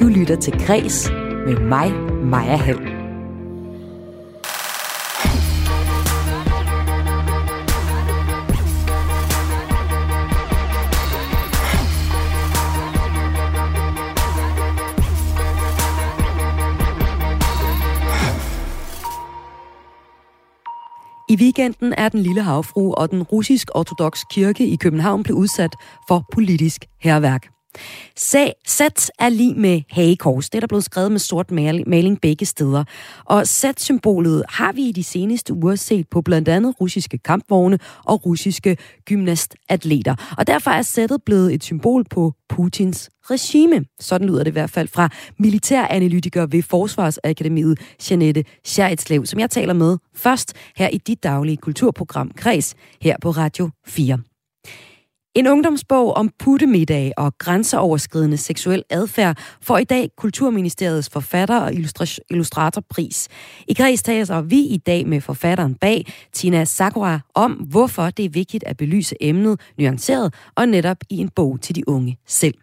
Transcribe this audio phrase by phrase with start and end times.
[0.00, 1.10] Du lytter til Græs
[1.46, 1.92] med mig,
[2.24, 2.78] Maja Hall.
[21.28, 25.76] I weekenden er den lille havfru og den russisk-ortodox kirke i København blev udsat
[26.08, 27.55] for politisk herværk.
[28.16, 30.50] Sæt er lige med hagekors.
[30.50, 31.50] Det er der blevet skrevet med sort
[31.86, 32.84] maling begge steder.
[33.24, 38.26] Og sæt-symbolet har vi i de seneste uger set på blandt andet russiske kampvogne og
[38.26, 40.34] russiske gymnastatleter.
[40.38, 43.84] Og derfor er sættet blevet et symbol på Putins regime.
[44.00, 45.08] Sådan lyder det i hvert fald fra
[45.38, 52.30] militæranalytiker ved Forsvarsakademiet, Janette Scheritslev, som jeg taler med først her i dit daglige kulturprogram
[52.36, 54.35] Kreds her på Radio 4.
[55.36, 61.72] En ungdomsbog om puttemiddag og grænseoverskridende seksuel adfærd får i dag Kulturministeriets forfatter- og
[62.30, 63.28] illustratorpris.
[63.68, 68.28] I kreds tager vi i dag med forfatteren bag, Tina Sakura, om hvorfor det er
[68.28, 72.54] vigtigt at belyse emnet nuanceret og netop i en bog til de unge selv.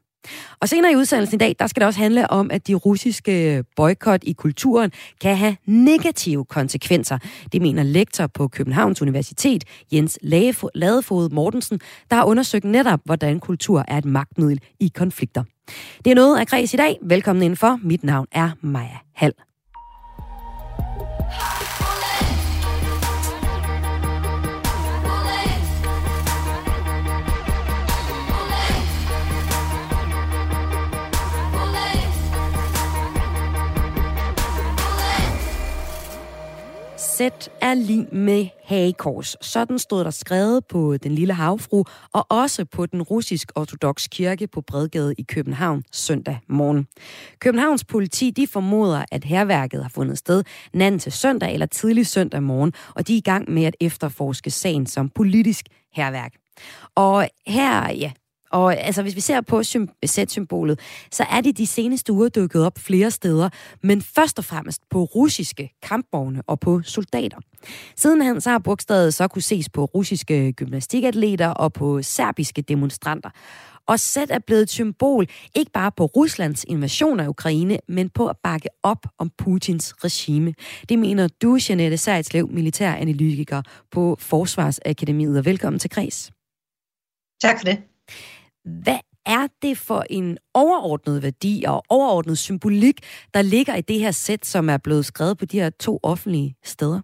[0.60, 3.64] Og senere i udsendelsen i dag, der skal det også handle om, at de russiske
[3.76, 7.18] boykot i kulturen kan have negative konsekvenser.
[7.52, 11.80] Det mener lektor på Københavns Universitet, Jens Ladefod Mortensen,
[12.10, 15.44] der har undersøgt netop, hvordan kultur er et magtmiddel i konflikter.
[16.06, 16.98] Det er noget af Græs i dag.
[17.02, 17.80] Velkommen indenfor.
[17.84, 19.34] Mit navn er Maja Hall.
[37.18, 39.36] Sæt er lige med hagekors.
[39.42, 41.84] Sådan stod der skrevet på Den Lille Havfru,
[42.14, 46.88] og også på den russisk-ortodox kirke på Bredgade i København søndag morgen.
[47.40, 52.44] Københavns politi de formoder, at herværket har fundet sted natten til søndag eller tidlig søndag
[52.44, 56.34] morgen, og de er i gang med at efterforske sagen som politisk herværk.
[56.96, 58.12] Og her, ja,
[58.54, 59.64] og altså, hvis vi ser på
[60.06, 60.80] Z-symbolet,
[61.12, 63.50] så er det de seneste uger dukket op flere steder,
[63.84, 67.38] men først og fremmest på russiske kampvogne og på soldater.
[67.96, 73.30] Sidenhen så har bogstavet så kunne ses på russiske gymnastikatleter og på serbiske demonstranter.
[73.88, 75.26] Og Z er blevet et symbol
[75.56, 80.54] ikke bare på Ruslands invasion af Ukraine, men på at bakke op om Putins regime.
[80.90, 85.38] Det mener du, Janette Sejtslev, militæranalytiker på Forsvarsakademiet.
[85.38, 86.32] Og velkommen til Kreds.
[87.42, 87.78] Tak for det.
[88.66, 93.00] Hvad er det for en overordnet værdi og overordnet symbolik,
[93.34, 96.56] der ligger i det her sæt, som er blevet skrevet på de her to offentlige
[96.64, 97.02] steder?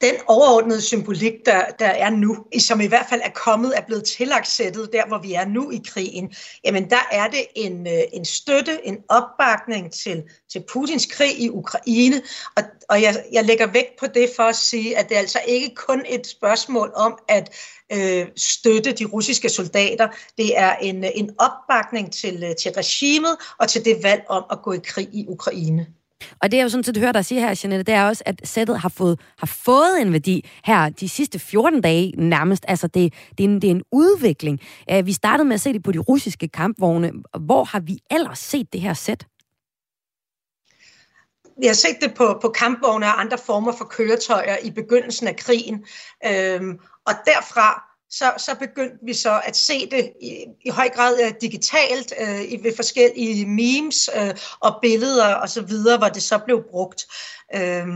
[0.00, 4.04] den overordnede symbolik, der, der er nu, som i hvert fald er kommet, er blevet
[4.04, 6.34] tillagt sættet der, hvor vi er nu i krigen,
[6.64, 11.48] jamen der er det en, øh, en støtte, en opbakning til, til Putins krig i
[11.50, 12.22] Ukraine,
[12.56, 15.40] og, og jeg, jeg lægger vægt på det for at sige, at det er altså
[15.48, 17.54] ikke kun et spørgsmål om at
[17.92, 23.84] øh, støtte de russiske soldater, det er en, en opbakning til, til regimet og til
[23.84, 25.86] det valg om at gå i krig i Ukraine.
[26.42, 28.40] Og det er jo sådan set hører dig sige her, Jeanette, det er også, at
[28.44, 32.64] sættet har fået, har fået en værdi her de sidste 14 dage nærmest.
[32.68, 34.60] Altså, det, det, er, en, det er en udvikling.
[34.92, 37.12] Uh, vi startede med at se det på de russiske kampvogne.
[37.40, 39.26] Hvor har vi ellers set det her sæt?
[41.60, 45.36] Vi har set det på, på kampvogne og andre former for køretøjer i begyndelsen af
[45.36, 45.84] krigen.
[46.26, 46.78] Øhm,
[47.08, 51.32] og derfra så, så begyndte vi så at se det i, i høj grad uh,
[51.40, 54.30] digitalt uh, ved forskellige memes uh,
[54.60, 57.06] og billeder og så videre, hvor det så blev brugt.
[57.56, 57.88] Uh,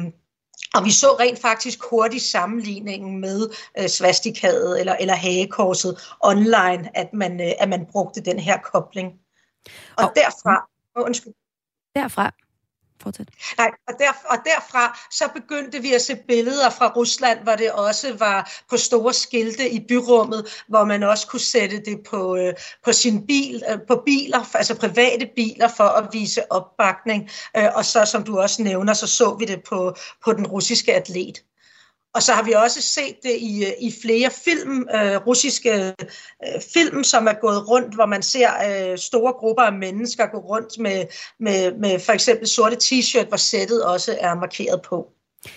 [0.75, 3.49] og vi så rent faktisk hurtigt sammenligningen med
[3.81, 9.13] uh, svastikadet eller, eller hagekorset online, at man, uh, at man brugte den her kobling.
[9.97, 10.69] Og, og derfra...
[10.97, 11.33] Oh, undskyld.
[11.97, 12.33] Derfra
[13.03, 13.29] Fortsæt.
[13.59, 17.73] Nej, og, der, og derfra så begyndte vi at se billeder fra Rusland, hvor det
[17.73, 22.55] også var på store skilte i byrummet, hvor man også kunne sætte det på, øh,
[22.85, 27.31] på sin bil, øh, på biler, altså private biler, for at vise opbakning.
[27.57, 29.95] Øh, og så, som du også nævner, så så vi det på,
[30.25, 31.43] på den russiske atlet.
[32.15, 35.95] Og så har vi også set det i, øh, i flere film, øh, russiske
[36.47, 40.39] øh, film, som er gået rundt, hvor man ser øh, store grupper af mennesker gå
[40.39, 41.07] rundt med,
[41.41, 45.13] med, med for eksempel sorte t-shirt, hvor sættet også er markeret på.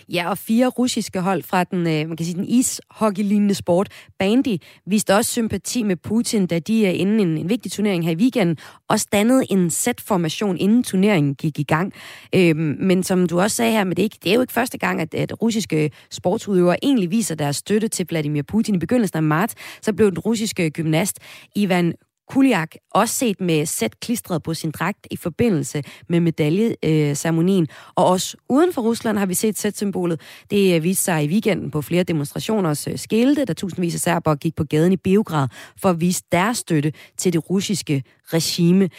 [0.10, 3.90] Ja, og fire russiske hold fra den, øh, man kan sige, den ishockey-lignende sport,
[4.20, 8.12] Bandy, viste også sympati med Putin, da de er inden en, en vigtig turnering her
[8.12, 8.58] i weekenden
[8.90, 11.94] også dannede en set-formation, inden turneringen gik i gang.
[12.36, 14.54] Øhm, men som du også sagde her, men det, er ikke, det er jo ikke
[14.54, 18.76] første gang, at, at russiske sportsudøvere egentlig viser deres støtte til Vladimir Putin.
[18.76, 21.20] I begyndelsen af marts, så blev den russiske gymnast
[21.56, 21.94] Ivan
[22.30, 27.68] Kuliak også set med sæt klistret på sin dragt i forbindelse med medaljeceremonien.
[27.96, 30.22] Og også uden for Rusland har vi set sæt-symbolet.
[30.50, 34.36] Det øh, viste sig i weekenden på flere demonstrationers øh, skilte, da tusindvis af serber
[34.36, 35.48] gik på gaden i Beograd
[35.82, 38.90] for at vise deres støtte til det russiske regime.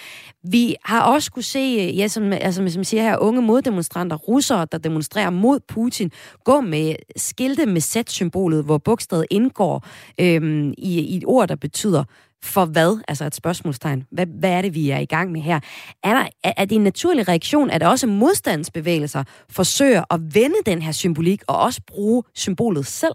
[0.43, 4.67] Vi har også kunne se, øh, ja, som, altså, som siger her, unge moddemonstranter, russere,
[4.73, 6.11] der demonstrerer mod Putin,
[6.45, 9.87] gå med skilte med sæt-symbolet, hvor bogstavet indgår
[10.21, 12.05] øhm, i, i et ord, der betyder
[12.45, 13.03] for hvad?
[13.09, 14.07] Altså et spørgsmålstegn.
[14.11, 15.61] Hvad, hvad er det, vi er i gang med her?
[16.03, 20.83] Er, der, er, er det en naturlig reaktion, at også modstandsbevægelser forsøger at vende den
[20.83, 23.15] her symbolik og også bruge symbolet selv?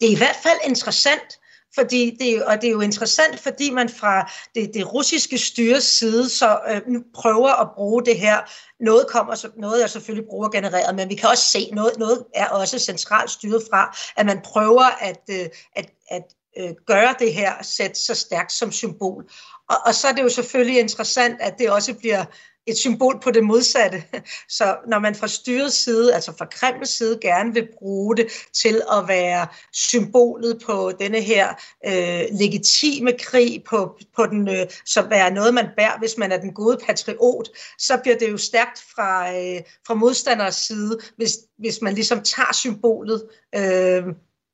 [0.00, 1.38] Det er i hvert fald interessant,
[1.74, 6.28] fordi det, og det er jo interessant, fordi man fra det, det russiske styres side
[6.28, 8.40] så øh, nu prøver at bruge det her.
[8.80, 12.78] Noget kommer, noget er selvfølgelig brugergenereret, men vi kan også se, noget, noget er også
[12.78, 16.22] centralt styret fra, at man prøver at, øh, at, at
[16.58, 19.24] øh, gøre det her sæt så stærkt som symbol.
[19.68, 22.24] Og, og så er det jo selvfølgelig interessant, at det også bliver
[22.66, 24.04] et symbol på det modsatte.
[24.48, 28.82] Så når man fra styrets side, altså fra Kremls side, gerne vil bruge det til
[28.92, 31.48] at være symbolet på denne her
[31.86, 36.38] øh, legitime krig, på, på den, øh, som er noget, man bærer, hvis man er
[36.38, 37.48] den gode patriot,
[37.78, 42.52] så bliver det jo stærkt fra, øh, fra modstanders side, hvis, hvis man ligesom tager
[42.52, 44.04] symbolet øh,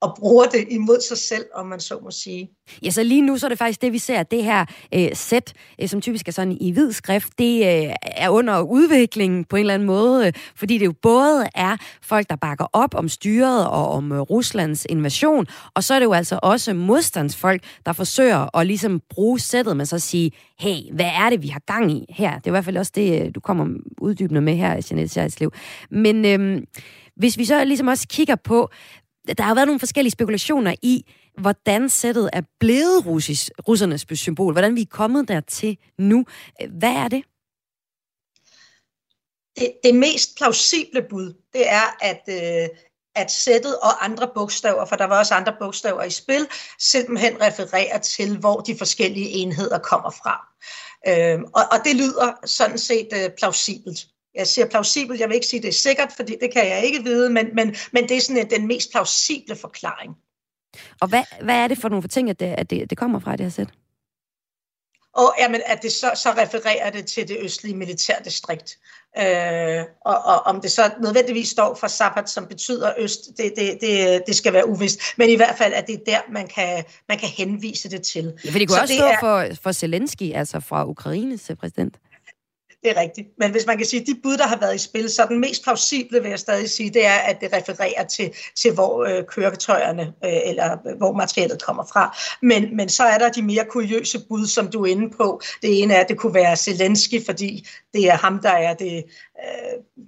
[0.02, 2.50] og bruger det imod sig selv, om man så må sige.
[2.82, 4.64] Ja, så lige nu så er det faktisk det, vi ser, det her
[4.94, 5.52] øh, sæt,
[5.82, 9.60] øh, som typisk er sådan i hvid skrift, det øh, er under udvikling på en
[9.60, 13.68] eller anden måde, øh, fordi det jo både er folk, der bakker op om styret
[13.68, 18.56] og om øh, Ruslands invasion, og så er det jo altså også modstandsfolk, der forsøger
[18.56, 22.06] at ligesom bruge sættet, men så sige, hey, hvad er det, vi har gang i
[22.08, 22.30] her?
[22.38, 23.66] Det er i hvert fald også det, øh, du kommer
[24.00, 25.52] uddybende med her, Jeanette liv.
[25.90, 26.62] Men øh,
[27.16, 28.70] hvis vi så ligesom også kigger på,
[29.28, 31.04] der har været nogle forskellige spekulationer i,
[31.38, 36.24] hvordan sættet er blevet russisk, russernes symbol, hvordan vi er kommet dertil nu.
[36.70, 37.24] Hvad er det?
[39.56, 42.68] Det, det mest plausible bud, det er, at, øh,
[43.14, 46.46] at sættet og andre bogstaver, for der var også andre bogstaver i spil,
[46.78, 50.48] simpelthen refererer til, hvor de forskellige enheder kommer fra.
[51.08, 55.46] Øh, og, og det lyder sådan set øh, plausibelt jeg siger plausibelt, jeg vil ikke
[55.46, 58.20] sige, det er sikkert, fordi det kan jeg ikke vide, men, men, men det er
[58.20, 60.16] sådan den mest plausible forklaring.
[61.00, 63.36] Og hvad, hvad er det for nogle ting, at det, at det, det kommer fra,
[63.36, 63.68] det her sæt?
[65.14, 68.78] Og jamen, at det så, så refererer det til det østlige militærdistrikt.
[69.18, 73.78] Øh, og, og om det så nødvendigvis står for Sabbat, som betyder øst, det, det,
[73.80, 75.00] det, det skal være uvist.
[75.16, 78.32] Men i hvert fald, at det er der, man kan, man kan henvise det til.
[78.44, 81.50] Ja, for det kunne så også det stå er, for, for Zelensky, altså fra Ukraines
[81.60, 81.98] præsident
[82.82, 83.28] det er rigtigt.
[83.38, 85.40] Men hvis man kan sige, at de bud, der har været i spil, så den
[85.40, 89.24] mest plausible, vil jeg stadig sige, det er, at det refererer til, til hvor øh,
[89.24, 92.16] køretøjerne øh, eller øh, hvor materialet kommer fra.
[92.42, 95.40] Men, men så er der de mere kuriøse bud, som du er inde på.
[95.62, 99.04] Det ene er, at det kunne være Zelensky, fordi det er ham, der er det...
[99.38, 100.06] Øh,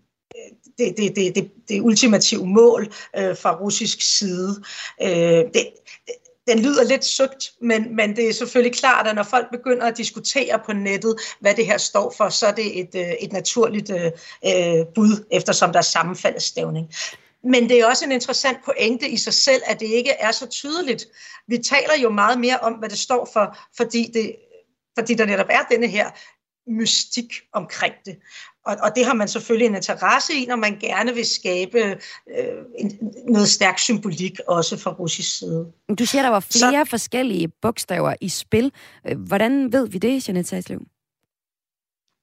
[0.78, 4.62] det, det, det, det, det ultimative mål øh, fra russisk side.
[5.02, 5.08] Øh,
[5.54, 5.68] det,
[6.46, 9.96] den lyder lidt søgt, men, men det er selvfølgelig klart, at når folk begynder at
[9.96, 13.90] diskutere på nettet, hvad det her står for, så er det et, øh, et naturligt
[13.90, 14.10] øh,
[14.46, 16.94] øh, bud, eftersom der er sammenfaldsstævning.
[17.44, 20.46] Men det er også en interessant pointe i sig selv, at det ikke er så
[20.46, 21.06] tydeligt.
[21.48, 24.36] Vi taler jo meget mere om, hvad det står for, fordi, det,
[24.98, 26.10] fordi der netop er denne her
[26.66, 28.16] mystik omkring det.
[28.66, 31.78] Og, og det har man selvfølgelig en interesse i, når man gerne vil skabe
[32.38, 35.66] øh, en, noget stærk symbolik, også fra russisk side.
[35.98, 38.72] Du siger, der var flere Så, forskellige bogstaver i spil.
[39.08, 40.80] Øh, hvordan ved vi det, Jeanette Saslev?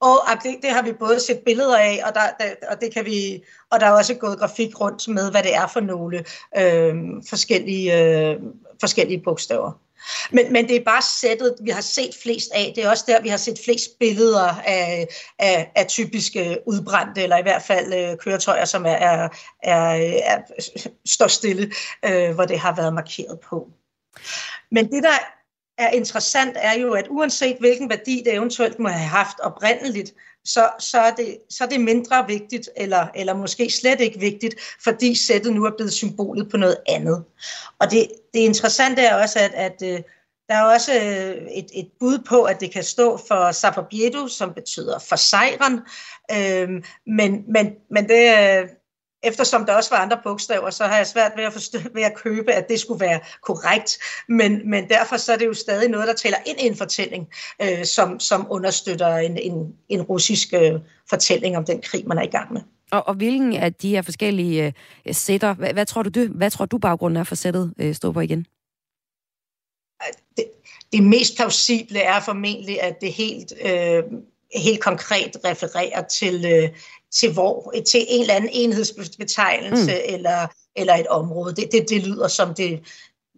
[0.02, 3.06] Og det, det har vi både set billeder af, og, der, der, og, det kan
[3.06, 6.18] vi, og der er også gået grafik rundt med, hvad det er for nogle
[6.58, 6.96] øh,
[7.30, 8.40] forskellige, øh,
[8.80, 9.72] forskellige bogstaver.
[10.32, 12.74] Men, men det er bare sættet, vi har set flest af.
[12.76, 15.08] Det er også der, vi har set flest billeder af,
[15.40, 19.30] af, af typiske udbrændte, eller i hvert fald øh, køretøjer, som er, er,
[19.64, 20.42] er, er,
[21.06, 21.72] står stille,
[22.06, 23.70] øh, hvor det har været markeret på.
[24.72, 25.41] Men det, der
[25.82, 30.14] er interessant, er jo, at uanset hvilken værdi det eventuelt må have haft oprindeligt,
[30.46, 34.56] så, så, er, det, så er det mindre vigtigt, eller, eller måske slet ikke vigtigt,
[34.84, 37.24] fordi sættet nu er blevet symbolet på noget andet.
[37.80, 40.02] Og det, det interessante er også, at, at øh,
[40.50, 44.54] der er også øh, et, et bud på, at det kan stå for Sapabiedo, som
[44.54, 45.80] betyder for sejren,
[46.32, 48.70] øhm, men, men, men det, øh,
[49.24, 52.16] eftersom der også var andre bogstaver, så har jeg svært ved at, forstå, ved at
[52.16, 53.98] købe, at det skulle være korrekt.
[54.28, 57.28] Men, men derfor så er det jo stadig noget, der tæller ind i en fortælling,
[57.62, 60.74] øh, som, som understøtter en, en, en russisk øh,
[61.10, 62.62] fortælling om den krig, man er i gang med.
[62.92, 64.74] Og, og hvilken af de her forskellige
[65.06, 67.96] øh, sætter, hvad, hvad, tror du, du, hvad tror du baggrunden er for sættet, øh,
[67.96, 68.46] står på igen?
[70.38, 70.46] det,
[70.92, 74.04] det mest plausible er formentlig, at det helt, øh,
[74.56, 76.70] helt konkret refererer til, øh,
[77.12, 80.14] til, hvor, til en eller anden enhedsbetegnelse mm.
[80.14, 81.56] eller, eller et område.
[81.56, 82.80] Det, det, det lyder som det,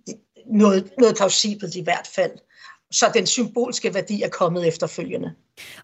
[0.08, 0.16] det
[0.46, 2.32] noget, noget plausibelt i hvert fald
[2.94, 5.34] så den symbolske værdi er kommet efterfølgende.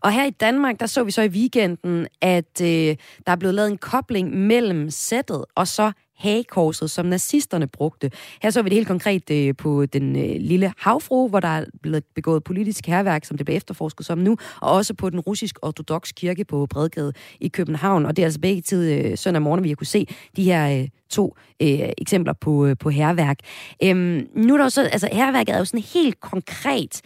[0.01, 2.95] Og her i Danmark, der så vi så i weekenden, at øh,
[3.25, 8.11] der er blevet lavet en kobling mellem sættet og så hagekorset, som nazisterne brugte.
[8.41, 11.65] Her så vi det helt konkret øh, på den øh, lille havfru, hvor der er
[11.81, 16.11] blevet begået politisk herværk, som det bliver efterforsket som nu, og også på den russisk-ortodox
[16.15, 18.05] kirke på Bredgade i København.
[18.05, 20.79] Og det er altså begge tid øh, søndag morgen, vi har kunne se de her
[20.79, 23.37] øh, to øh, eksempler på, øh, på herværk.
[23.83, 27.01] Øhm, nu er der jo så, altså herværket er jo sådan helt konkret,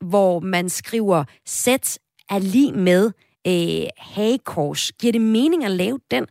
[0.00, 1.98] hvor man skriver, sæt
[2.30, 3.10] er lige med
[3.46, 4.92] øh, hagekors.
[4.92, 6.26] Giver det mening at lave den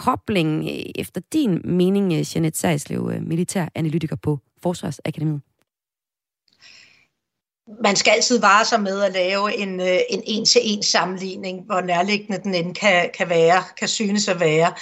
[0.00, 5.40] kobling øh, efter din mening, øh, Jeanette Sejslev, øh, militær analytiker på Forsvarsakademiet?
[7.84, 12.54] Man skal altid vare sig med at lave en, en en-til-en sammenligning, hvor nærliggende den
[12.54, 14.72] end kan, kan være, kan synes at være.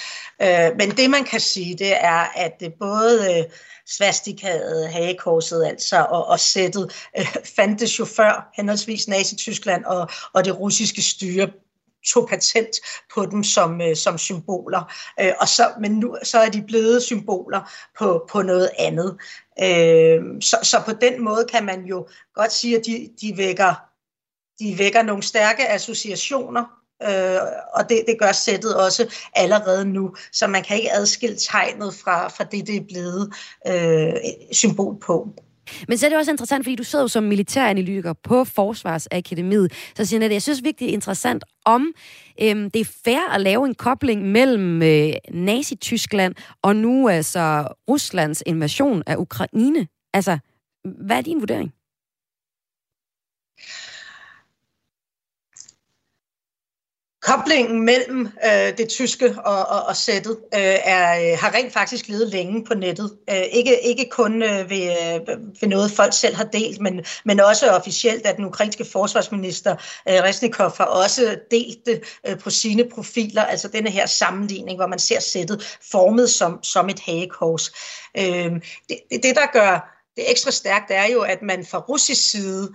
[0.77, 3.47] Men det man kan sige, det er, at det både
[3.87, 6.93] svastikaet, hagekorset altså, og, og sættet
[7.57, 11.49] fandtes jo før henholdsvis Nazi-Tyskland og, og det russiske styre
[12.07, 12.77] tog patent
[13.15, 14.93] på dem som, øh, som symboler.
[15.21, 19.17] Øh, og så, men nu så er de blevet symboler på, på noget andet.
[19.63, 23.75] Øh, så, så på den måde kan man jo godt sige, at de, de, vækker,
[24.59, 26.65] de vækker nogle stærke associationer,
[27.03, 27.41] øh,
[27.75, 32.29] og det, det gør sættet også allerede nu, så man kan ikke adskille tegnet fra,
[32.29, 33.35] fra det, det er blevet
[33.67, 34.13] øh,
[34.53, 35.29] symbol på.
[35.89, 39.73] Men så er det også interessant, fordi du sidder jo som militæranalytiker på Forsvarsakademiet.
[39.97, 41.93] Så siger jeg, jeg synes virkelig det er interessant, om
[42.43, 48.43] øhm, det er fair at lave en kobling mellem øh, Nazi-Tyskland og nu altså Ruslands
[48.47, 49.87] invasion af Ukraine.
[50.15, 50.39] Altså,
[50.85, 51.73] hvad er din vurdering?
[57.29, 62.09] Koblingen mellem øh, det tyske og, og, og sættet øh, er, øh, har rent faktisk
[62.09, 63.17] levet længe på nettet.
[63.31, 67.41] Øh, ikke, ikke kun øh, ved, øh, ved noget, folk selv har delt, men, men
[67.41, 69.73] også officielt, at den ukrainske forsvarsminister
[70.09, 74.87] øh, Resnikov har også delt det øh, på sine profiler, altså denne her sammenligning, hvor
[74.87, 77.73] man ser sættet formet som, som et hagekors.
[78.17, 78.53] Øh,
[78.89, 82.75] det, det, der gør det ekstra stærkt, er jo, at man fra russisk side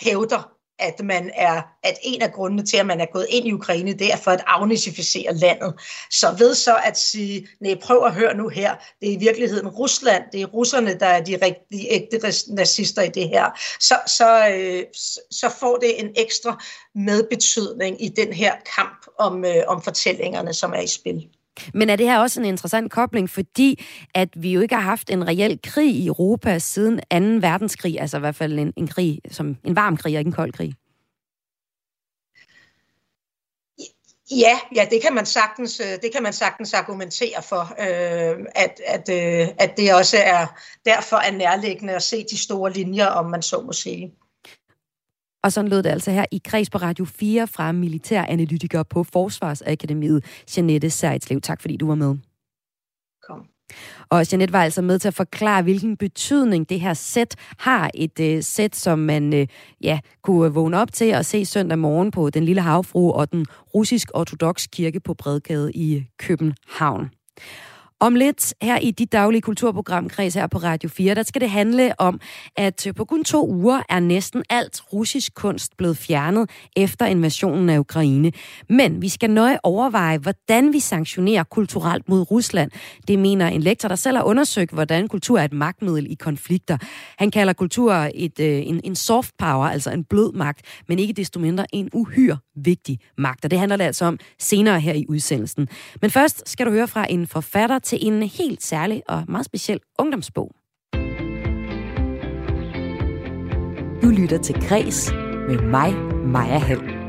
[0.00, 3.52] hævder, at man er, at en af grundene til, at man er gået ind i
[3.52, 5.74] Ukraine, det er for at afnazificere landet.
[6.10, 9.68] Så ved så at sige, nej, prøv at høre nu her, det er i virkeligheden
[9.68, 14.48] Rusland, det er russerne, der er de rigtige ægte nazister i det her, så, så,
[14.48, 14.84] øh,
[15.30, 20.72] så får det en ekstra medbetydning i den her kamp om, øh, om fortællingerne, som
[20.72, 21.28] er i spil.
[21.74, 25.10] Men er det her også en interessant kobling, fordi at vi jo ikke har haft
[25.10, 27.00] en reel krig i Europa siden
[27.42, 27.46] 2.
[27.48, 30.32] verdenskrig, altså i hvert fald en, en krig, som en varm krig og ikke en
[30.32, 30.74] kold krig?
[34.30, 38.80] Ja, ja, det kan man sagtens, øh, det kan man sagtens argumentere for, øh, at,
[38.86, 40.46] at, øh, at det også er
[40.84, 44.14] derfor er nærliggende at se de store linjer, om man så må sige.
[45.42, 50.24] Og sådan lød det altså her i Kreds på Radio 4 fra militæranalytiker på Forsvarsakademiet,
[50.56, 51.40] Janette Sejtslev.
[51.40, 52.16] Tak fordi du var med.
[53.28, 53.46] Kom.
[54.08, 57.90] Og Jeanette var altså med til at forklare, hvilken betydning det her sæt har.
[57.94, 59.46] Et øh, sæt, som man øh,
[59.80, 63.46] ja, kunne vågne op til og se søndag morgen på Den Lille Havfru og den
[63.74, 67.10] russisk-ortodox kirke på Bredgade i København.
[68.02, 71.50] Om lidt her i dit daglige kulturprogram Kreds her på Radio 4, der skal det
[71.50, 72.20] handle om,
[72.56, 77.70] at øh, på kun to uger er næsten alt russisk kunst blevet fjernet efter invasionen
[77.70, 78.32] af Ukraine.
[78.68, 82.70] Men vi skal nøje overveje, hvordan vi sanktionerer kulturelt mod Rusland.
[83.08, 86.78] Det mener en lektor, der selv har undersøgt, hvordan kultur er et magtmiddel i konflikter.
[87.18, 91.12] Han kalder kultur et, øh, en, en soft power, altså en blød magt, men ikke
[91.12, 93.44] desto mindre en uhyre vigtig magt.
[93.44, 95.68] Og det handler det altså om senere her i udsendelsen.
[96.02, 99.80] Men først skal du høre fra en forfatter til en helt særlig og meget speciel
[99.98, 100.50] ungdomsbog.
[104.02, 105.12] Du lytter til Græs
[105.48, 105.94] med mig,
[106.26, 106.99] Maja Hall.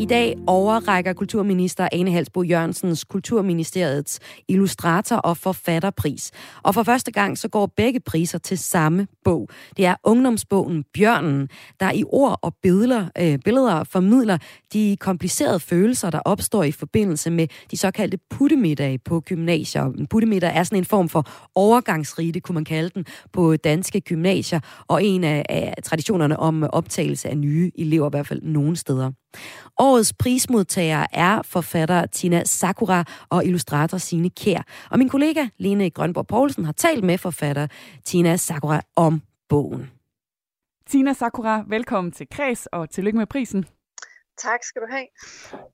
[0.00, 6.30] I dag overrækker kulturminister Ane Halsbo Jørgensens Kulturministeriets illustrator- og forfatterpris.
[6.62, 9.48] Og for første gang så går begge priser til samme bog.
[9.76, 11.48] Det er ungdomsbogen Bjørnen,
[11.80, 14.38] der i ord og billeder, øh, billeder formidler
[14.72, 19.84] de komplicerede følelser, der opstår i forbindelse med de såkaldte puttemiddage på gymnasier.
[19.84, 24.60] En puttemiddag er sådan en form for overgangsrite, kunne man kalde den, på danske gymnasier,
[24.88, 29.12] og en af, af traditionerne om optagelse af nye elever, i hvert fald nogle steder.
[29.78, 34.62] Årets prismodtager er forfatter Tina Sakura og illustrator Sine Kær.
[34.90, 37.66] Og min kollega Lene Grønborg Poulsen har talt med forfatter
[38.04, 39.90] Tina Sakura om bogen.
[40.90, 43.64] Tina Sakura, velkommen til Kreds, og tillykke med prisen.
[44.38, 45.06] Tak skal du have.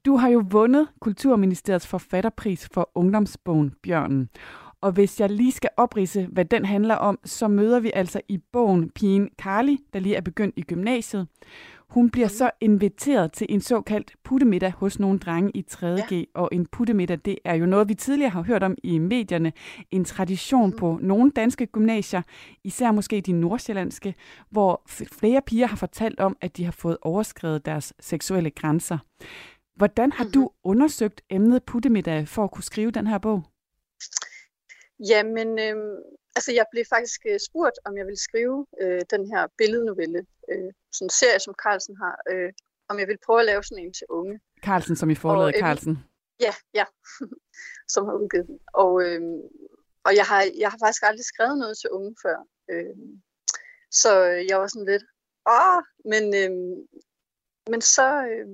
[0.04, 4.28] Du har jo vundet Kulturministeriets forfatterpris for ungdomsbogen Bjørnen.
[4.80, 8.38] Og hvis jeg lige skal oprise, hvad den handler om, så møder vi altså i
[8.52, 11.28] bogen pigen Carly, der lige er begyndt i gymnasiet.
[11.88, 16.24] Hun bliver så inviteret til en såkaldt puttemiddag hos nogle drenge i 3.G, ja.
[16.34, 19.52] og en puttemiddag, det er jo noget, vi tidligere har hørt om i medierne.
[19.90, 20.76] En tradition mm.
[20.76, 22.22] på nogle danske gymnasier,
[22.64, 24.14] især måske de nordsjællandske,
[24.50, 28.98] hvor flere piger har fortalt om, at de har fået overskrevet deres seksuelle grænser.
[29.76, 30.32] Hvordan har mm-hmm.
[30.32, 33.42] du undersøgt emnet puttemiddag for at kunne skrive den her bog?
[35.08, 35.76] Jamen, øh,
[36.36, 40.20] altså jeg blev faktisk øh, spurgt, om jeg ville skrive øh, den her billednovelle,
[40.52, 42.52] øh, sådan en serie, som Carlsen har, øh,
[42.88, 44.40] om jeg ville prøve at lave sådan en til unge.
[44.64, 45.94] Carlsen, som i forladet øh, Carlsen?
[46.40, 46.84] Ja, ja,
[47.92, 48.58] som har udgivet den.
[48.74, 49.20] Og, øh,
[50.06, 52.38] og jeg, har, jeg har faktisk aldrig skrevet noget til unge før.
[52.70, 52.96] Øh,
[53.90, 54.10] så
[54.50, 55.04] jeg var sådan lidt,
[55.56, 56.52] åh, men, øh,
[57.70, 58.48] men så, øh,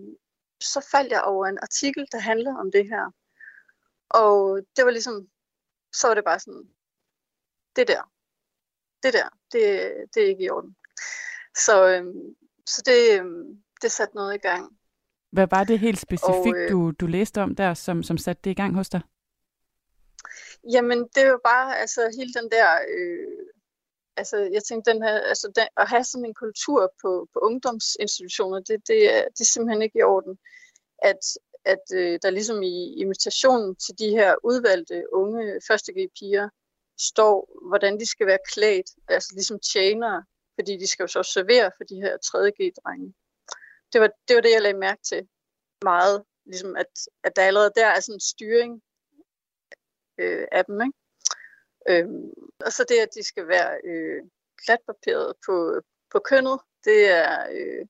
[0.61, 3.05] så faldt jeg over en artikel, der handler om det her.
[4.11, 5.29] Og det var ligesom,
[5.93, 6.69] så var det bare sådan,
[7.77, 8.11] det der,
[9.03, 10.77] det der, det, det er ikke i orden.
[11.57, 12.37] Så, øhm,
[12.67, 14.79] så det, øhm, det satte noget i gang.
[15.33, 18.41] Hvad var det helt specifikt, og, øh, du, du læste om der, som, som satte
[18.45, 19.01] det i gang hos dig?
[20.73, 22.69] Jamen, det var bare altså hele den der...
[22.75, 23.47] Øh,
[24.17, 28.61] altså, jeg tænkte, den her, altså, den, at have sådan en kultur på, på ungdomsinstitutioner,
[28.61, 30.39] det, det, er, det er simpelthen ikke i orden.
[31.03, 31.23] At,
[31.65, 36.49] at øh, der ligesom i invitationen til de her udvalgte unge første piger
[36.99, 41.71] står, hvordan de skal være klædt, altså ligesom tjenere, fordi de skal jo så servere
[41.77, 43.15] for de her 3G-drenge.
[43.93, 45.29] Det var, det var det, jeg lagde mærke til
[45.83, 46.87] meget, ligesom at,
[47.25, 48.83] at der allerede der er sådan en styring
[50.19, 50.99] øh, af dem, ikke?
[51.89, 52.31] Øhm,
[52.67, 54.23] og så det, at de skal være øh,
[54.65, 55.81] klatpaperet på,
[56.13, 57.87] på kønnet, det er, øh,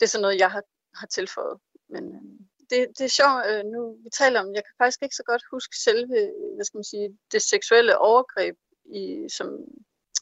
[0.00, 0.62] det er sådan noget, jeg har,
[0.94, 1.60] har tilføjet.
[1.88, 5.16] Men, øh, det, det er sjovt, øh, nu vi taler om, jeg kan faktisk ikke
[5.16, 9.48] så godt huske selve, øh, hvad skal man sige, det seksuelle overgreb, i, som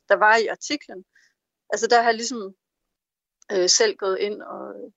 [0.08, 1.04] der var i artiklen.
[1.70, 2.54] Altså der har jeg ligesom
[3.52, 4.92] øh, selv gået ind og,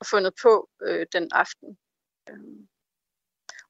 [0.00, 1.78] og fundet på øh, den aften.
[2.30, 2.60] Øh,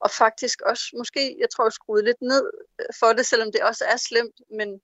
[0.01, 3.63] og faktisk også, måske, jeg tror, jeg skruede lidt ned øh, for det, selvom det
[3.63, 4.81] også er slemt, men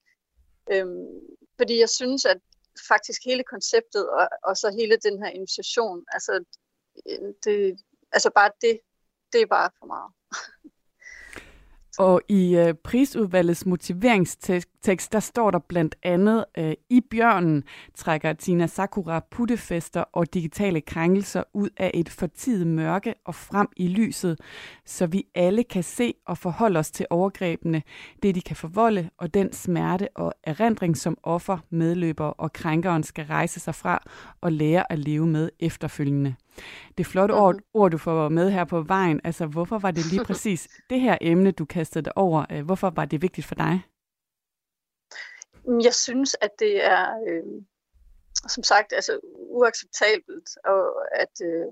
[0.72, 0.86] øh,
[1.56, 2.40] fordi jeg synes, at
[2.88, 6.44] faktisk hele konceptet og, og så hele den her invitation, altså
[7.06, 7.80] øh, det,
[8.16, 8.80] altså bare det,
[9.32, 10.10] det er bare for meget.
[11.98, 18.66] Og i øh, prisudvalgets motiveringstekst, der står der blandt andet, øh, i bjørnen trækker Tina
[18.66, 24.40] Sakura puttefester og digitale krænkelser ud af et fortidigt mørke og frem i lyset,
[24.84, 27.82] så vi alle kan se og forholde os til overgrebene,
[28.22, 33.26] det de kan forvolde, og den smerte og erindring, som offer, medløber og krænkeren skal
[33.26, 34.02] rejse sig fra
[34.40, 36.34] og lære at leve med efterfølgende.
[36.98, 37.80] Det flotte ord, mm-hmm.
[37.80, 41.18] ord, du får med her på vejen, altså hvorfor var det lige præcis det her
[41.20, 42.46] emne, du kastede dig over?
[42.52, 43.82] Øh, hvorfor var det vigtigt for dig?
[45.82, 47.62] Jeg synes, at det er, øh,
[48.48, 49.20] som sagt, altså
[49.58, 50.82] uacceptabelt, og
[51.22, 51.66] at, øh,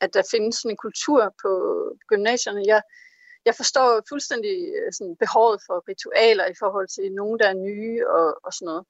[0.00, 1.52] at der findes sådan en kultur på
[2.08, 2.62] gymnasierne.
[2.66, 2.82] Jeg,
[3.44, 8.08] jeg forstår fuldstændig øh, sådan, behovet for ritualer i forhold til nogen, der er nye
[8.08, 8.84] og, og sådan noget.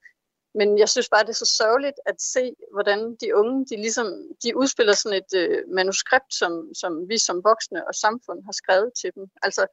[0.53, 4.07] Men jeg synes bare, det er så sørgeligt at se, hvordan de unge, de ligesom,
[4.43, 8.91] de udspiller sådan et øh, manuskript, som, som vi som voksne og samfund har skrevet
[9.01, 9.27] til dem.
[9.41, 9.65] Altså,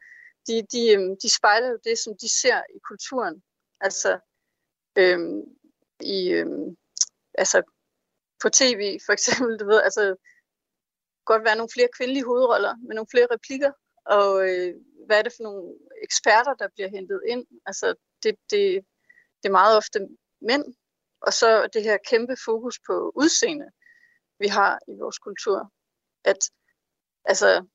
[0.46, 3.42] de, de, øh, de spejler jo det, som de ser i kulturen.
[3.80, 4.18] Altså,
[4.98, 5.18] øh,
[6.00, 6.46] i, øh,
[7.34, 7.62] altså
[8.42, 10.16] på tv for eksempel, du ved, altså,
[11.24, 13.72] godt være nogle flere kvindelige hovedroller med nogle flere replikker,
[14.04, 14.74] og øh,
[15.06, 17.46] hvad er det for nogle eksperter, der bliver hentet ind?
[17.66, 18.62] Altså, det, det,
[19.40, 19.98] det er meget ofte
[20.40, 20.74] mænd,
[21.20, 23.70] og så det her kæmpe fokus på udseende,
[24.38, 25.72] vi har i vores kultur.
[26.24, 26.38] At
[27.24, 27.66] altså,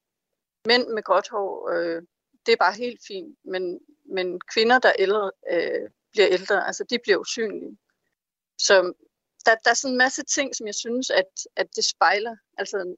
[0.65, 2.01] mænd med gråt hår, øh,
[2.45, 6.99] det er bare helt fint, men, men kvinder, der ældre, øh, bliver ældre, altså de
[7.03, 7.77] bliver usynlige.
[8.57, 8.93] Så
[9.45, 12.35] der, der er sådan en masse ting, som jeg synes, at, at det spejler.
[12.57, 12.95] Altså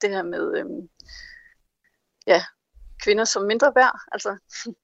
[0.00, 0.88] det her med øh,
[2.26, 2.44] ja,
[3.02, 4.00] kvinder som mindre værd.
[4.12, 4.38] Altså,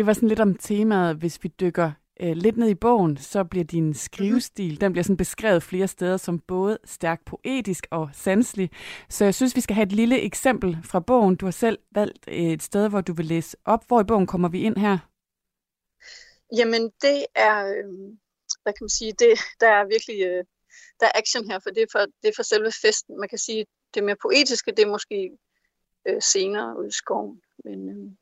[0.00, 3.44] det var sådan lidt om temaet, hvis vi dykker øh, lidt ned i bogen, så
[3.44, 4.78] bliver din skrivestil, mm-hmm.
[4.78, 8.70] den bliver sådan beskrevet flere steder som både stærkt poetisk og sanselig.
[9.08, 11.36] Så jeg synes, vi skal have et lille eksempel fra bogen.
[11.36, 13.84] Du har selv valgt et sted, hvor du vil læse op.
[13.86, 14.98] Hvor i bogen kommer vi ind her?
[16.56, 17.84] Jamen, det er, øh,
[18.62, 20.44] hvad kan man sige, det, der er virkelig, øh,
[21.00, 23.20] der er action her, for det er for, det er for selve festen.
[23.20, 25.30] Man kan sige, det mere poetiske, det er måske
[26.08, 27.40] øh, senere ude i skoven.
[27.64, 28.12] Men, øh,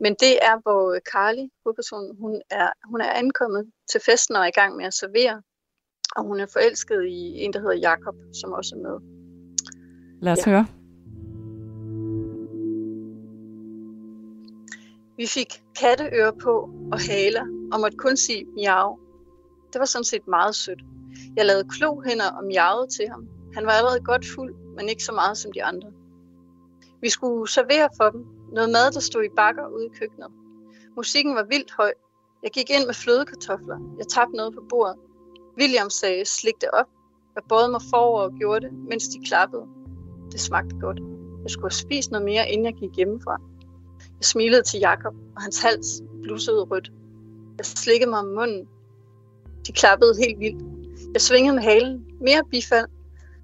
[0.00, 4.46] men det er, hvor Carly, hovedpersonen, hun er, hun er ankommet til festen og er
[4.46, 5.42] i gang med at servere.
[6.16, 8.96] Og hun er forelsket i en, der hedder Jakob, som også er med.
[10.22, 10.50] Lad os ja.
[10.50, 10.66] høre.
[15.16, 18.98] Vi fik katteører på og haler, og måtte kun sige miau.
[19.72, 20.82] Det var sådan set meget sødt.
[21.36, 23.28] Jeg lavede klohænder og miavede til ham.
[23.54, 25.92] Han var allerede godt fuld, men ikke så meget som de andre.
[27.00, 28.33] Vi skulle servere for dem.
[28.54, 30.30] Noget mad, der stod i bakker ude i køkkenet.
[30.96, 31.92] Musikken var vildt høj.
[32.42, 33.78] Jeg gik ind med flødekartofler.
[33.98, 34.96] Jeg tabte noget på bordet.
[35.58, 36.86] William sagde, slik det op.
[37.34, 39.66] Jeg bøjede mig forover og gjorde det, mens de klappede.
[40.32, 41.00] Det smagte godt.
[41.42, 43.36] Jeg skulle have spist noget mere, inden jeg gik hjemmefra.
[44.00, 46.92] Jeg smilede til Jakob, og hans hals blussede rødt.
[47.58, 48.68] Jeg slikkede mig om munden.
[49.66, 50.62] De klappede helt vildt.
[51.12, 52.06] Jeg svingede med halen.
[52.20, 52.86] Mere bifald.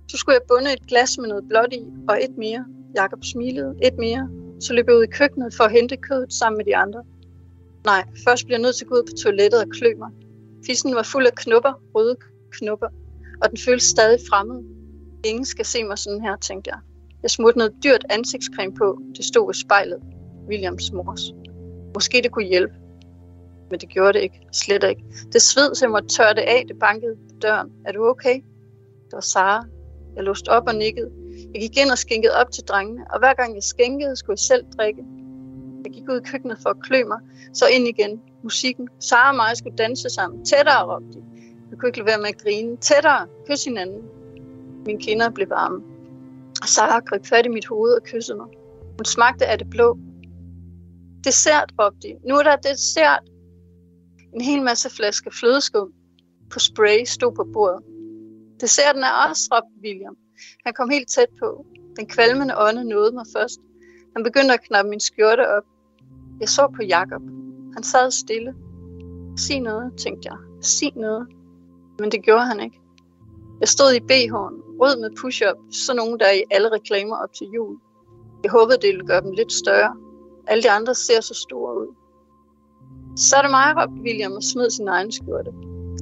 [0.08, 2.64] Så skulle jeg bunde et glas med noget blåt i, og et mere.
[2.94, 3.76] Jakob smilede.
[3.82, 4.39] Et mere.
[4.60, 7.02] Så løb jeg ud i køkkenet for at hente kødet sammen med de andre.
[7.84, 10.10] Nej, først bliver jeg nødt til at gå ud på toilettet og klø mig.
[10.66, 12.16] Fissen var fuld af knupper, røde
[12.50, 12.88] knupper,
[13.42, 14.64] og den føltes stadig fremmed.
[15.24, 16.78] Ingen skal se mig sådan her, tænkte jeg.
[17.22, 18.98] Jeg smurte noget dyrt ansigtscreme på.
[19.16, 20.00] Det stod i spejlet.
[20.48, 21.20] Williams mors.
[21.94, 22.74] Måske det kunne hjælpe.
[23.70, 24.40] Men det gjorde det ikke.
[24.52, 25.04] Slet ikke.
[25.32, 26.64] Det sved, så jeg måtte tørre det af.
[26.68, 27.70] Det bankede på døren.
[27.86, 28.34] Er du okay?
[29.04, 29.64] Det var Sara.
[30.16, 31.10] Jeg låste op og nikkede.
[31.52, 34.38] Jeg gik ind og skænkede op til drengene, og hver gang jeg skænkede, skulle jeg
[34.38, 35.04] selv drikke.
[35.84, 37.18] Jeg gik ud i køkkenet for at klø mig,
[37.54, 38.22] så ind igen.
[38.42, 38.88] Musikken.
[39.00, 40.44] Sara og mig skulle danse sammen.
[40.44, 41.24] Tættere, råbte de.
[41.70, 42.76] Jeg kunne ikke lade være med at grine.
[42.76, 43.26] Tættere.
[43.46, 44.02] Kys hinanden.
[44.86, 45.82] Mine kinder blev varme.
[46.66, 48.46] Sara greb fat i mit hoved og kyssede mig.
[48.98, 49.98] Hun smagte af det blå.
[51.24, 52.28] Dessert, råbte de.
[52.28, 53.22] Nu er der dessert.
[54.34, 55.92] En hel masse flasker flødeskum
[56.50, 57.82] på spray stod på bordet.
[58.60, 60.16] Desserten er også, råbte William.
[60.64, 61.66] Han kom helt tæt på.
[61.96, 63.60] Den kvalmende ånde nåede mig først.
[64.16, 65.64] Han begyndte at knappe min skjorte op.
[66.40, 67.22] Jeg så på Jakob.
[67.74, 68.54] Han sad stille.
[69.36, 70.38] Sig noget, tænkte jeg.
[70.60, 71.28] Sig noget.
[71.98, 72.80] Men det gjorde han ikke.
[73.60, 77.32] Jeg stod i BH'en, rød med push-up, så nogen der er i alle reklamer op
[77.32, 77.76] til jul.
[78.42, 79.96] Jeg håbede, det ville gøre dem lidt større.
[80.46, 81.94] Alle de andre ser så store ud.
[83.16, 85.50] Så er det mig, råbte William og smed sin egen skjorte.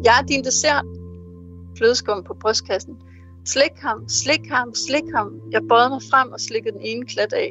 [0.04, 0.84] Jeg er din dessert.
[1.76, 3.02] Flødeskum på brystkassen.
[3.52, 5.40] Slik ham, slik ham, slik ham.
[5.50, 7.50] Jeg bøjede mig frem og slikkede den ene klat af.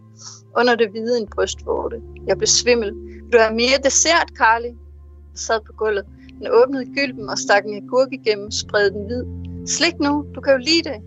[0.57, 2.01] Under det hvide en brystvorte.
[2.27, 2.93] Jeg blev svimmel.
[3.23, 4.71] Vil du have mere dessert, Carly?
[5.31, 6.05] Jeg sad på gulvet.
[6.39, 9.23] Den åbnede gylden og stak en agurk igennem, spredte den hvid.
[9.67, 11.01] Slik nu, du kan jo lide det.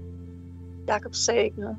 [0.88, 1.76] Jakob sagde ikke noget.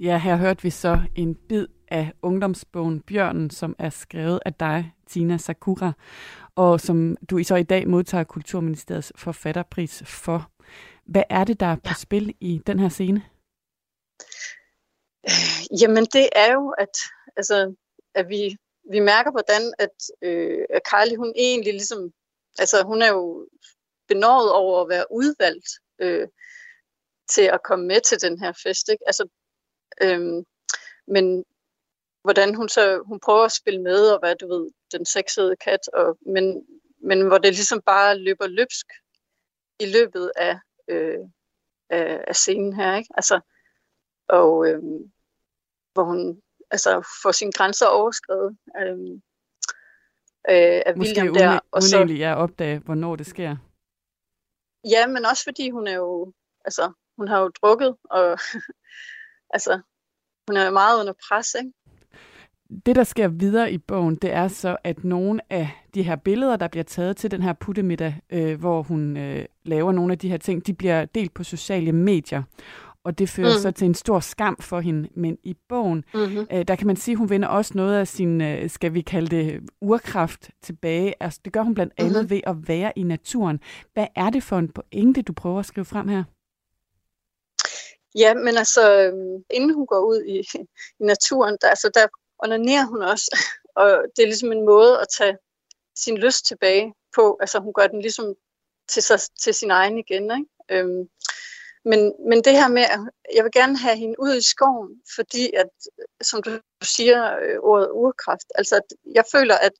[0.00, 4.92] Ja, her hørte vi så en bid af ungdomsbogen Bjørnen, som er skrevet af dig,
[5.06, 5.92] Tina Sakura,
[6.56, 10.50] og som du så i dag modtager Kulturministeriets forfatterpris for.
[11.04, 13.22] Hvad er det, der er på spil i den her scene?
[15.80, 16.96] Jamen det er jo, at,
[17.36, 17.74] altså,
[18.14, 18.56] at vi,
[18.90, 22.12] vi mærker, hvordan at, øh, at Kylie, hun egentlig ligesom,
[22.58, 23.48] altså hun er jo
[24.08, 26.28] benåret over at være udvalgt øh,
[27.28, 28.88] til at komme med til den her fest.
[28.88, 29.04] Ikke?
[29.06, 29.28] Altså,
[30.02, 30.44] øh,
[31.06, 31.44] men
[32.24, 35.88] hvordan hun så hun prøver at spille med, og hvad du ved, den sexede kat,
[35.92, 36.66] og, men,
[36.98, 38.86] men hvor det ligesom bare løber løbsk
[39.80, 41.18] i løbet af, øh,
[41.90, 43.10] af, af scenen her, ikke?
[43.16, 43.40] Altså,
[44.28, 44.82] og øh,
[45.92, 48.98] hvor hun altså får sine grænser overskrevet øh,
[50.50, 51.60] øh, af Måske William der.
[51.70, 53.56] og så egentlig er opdage, hvornår det sker.
[54.90, 56.32] Ja, men også fordi hun er jo,
[56.64, 58.38] altså, hun har jo drukket, og
[59.56, 59.80] altså,
[60.48, 61.72] hun er jo meget under pres, ikke?
[62.86, 66.56] Det, der sker videre i bogen, det er så, at nogle af de her billeder,
[66.56, 70.28] der bliver taget til den her puttemiddag, øh, hvor hun øh, laver nogle af de
[70.28, 72.42] her ting, de bliver delt på sociale medier.
[73.04, 73.60] Og det fører mm.
[73.60, 75.08] så til en stor skam for hende.
[75.14, 76.46] Men i bogen, mm-hmm.
[76.52, 79.00] øh, der kan man sige, at hun vinder også noget af sin, øh, skal vi
[79.00, 81.14] kalde det, urkraft tilbage.
[81.20, 82.30] Altså, det gør hun blandt andet mm-hmm.
[82.30, 83.60] ved at være i naturen.
[83.94, 86.24] Hvad er det for en pointe, du prøver at skrive frem her?
[88.18, 90.38] Ja, men altså, øhm, inden hun går ud i,
[91.00, 92.06] i naturen, der, altså, der
[92.42, 93.38] onanerer hun også.
[93.80, 95.36] Og det er ligesom en måde at tage
[95.96, 97.38] sin lyst tilbage på.
[97.40, 98.34] Altså hun gør den ligesom
[98.88, 100.22] til, sig, til sin egen igen.
[100.22, 100.46] Ikke?
[100.70, 101.08] Øhm,
[101.84, 103.00] men, men det her med, at
[103.34, 105.70] jeg vil gerne have hende ud i skoven, fordi at,
[106.22, 109.72] som du siger, øh, ordet urkraft, altså at jeg føler, at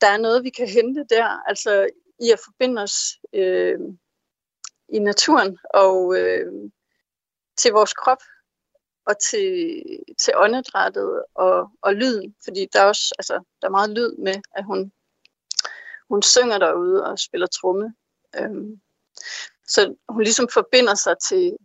[0.00, 1.88] der er noget, vi kan hente der, altså
[2.20, 2.96] i at forbinde os
[3.32, 3.78] øh,
[4.88, 6.52] i naturen og øh,
[7.56, 8.22] til vores krop,
[9.06, 9.82] og til,
[10.20, 14.34] til åndedrættet og, og lyden, fordi der er også altså, der er meget lyd med,
[14.56, 14.92] at hun,
[16.08, 17.94] hun synger derude og spiller tromme.
[18.36, 18.80] Øhm,
[19.68, 21.56] så hun ligesom forbinder sig til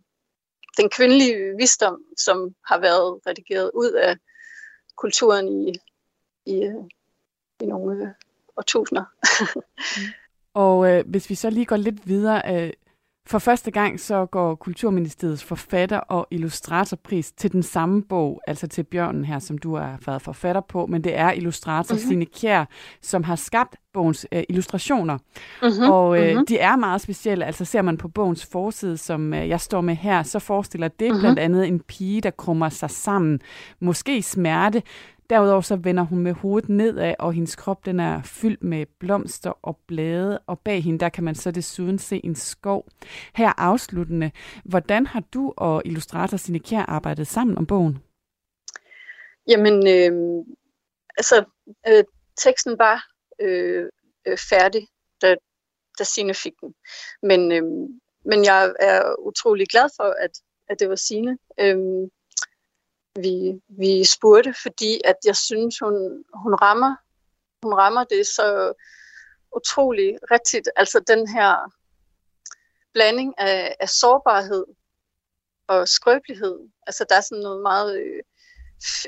[0.76, 4.16] den kvindelige visdom, som har været redigeret ud af
[4.96, 5.74] kulturen i,
[6.46, 6.54] i,
[7.60, 8.08] i nogle øh,
[8.56, 9.04] årtusinder.
[10.64, 12.72] og øh, hvis vi så lige går lidt videre, øh,
[13.26, 18.82] for første gang så går Kulturministeriets forfatter- og illustratorpris til den samme bog, altså til
[18.82, 22.08] Bjørnen her, som du har været forfatter på, men det er illustrator mm-hmm.
[22.08, 22.64] Signe Kjær,
[23.02, 25.18] som har skabt bogens øh, illustrationer.
[25.62, 25.90] Mm-hmm.
[25.90, 26.46] Og øh, mm-hmm.
[26.46, 27.44] de er meget specielle.
[27.44, 31.08] Altså ser man på bogens forside, som øh, jeg står med her, så forestiller det
[31.08, 31.20] mm-hmm.
[31.20, 33.40] blandt andet en pige, der krummer sig sammen.
[33.80, 34.82] Måske smerte,
[35.30, 39.52] Derudover så vender hun med hovedet nedad, og hendes krop den er fyldt med blomster
[39.62, 42.88] og blade, og bag hende der kan man så desuden se en skov.
[43.34, 44.30] Her afsluttende,
[44.64, 47.98] hvordan har du og illustrator Signe Kjær arbejdet sammen om bogen?
[49.48, 50.44] Jamen, øh,
[51.16, 51.44] altså,
[51.88, 52.04] øh,
[52.36, 53.04] teksten var
[53.40, 53.88] øh,
[54.26, 54.88] øh, færdig,
[55.22, 55.36] da,
[55.98, 56.74] da Signe fik den.
[57.22, 57.62] Men, øh,
[58.24, 60.30] men jeg er utrolig glad for, at,
[60.68, 61.38] at det var Signe.
[61.60, 61.76] Øh,
[63.16, 66.96] vi, vi spurgte, fordi at jeg synes, hun, hun, rammer,
[67.62, 68.72] hun rammer det så
[69.56, 70.68] utrolig rigtigt.
[70.76, 71.72] Altså den her
[72.92, 74.64] blanding af, af sårbarhed
[75.66, 76.58] og skrøbelighed.
[76.86, 78.22] Altså der er sådan noget meget øh,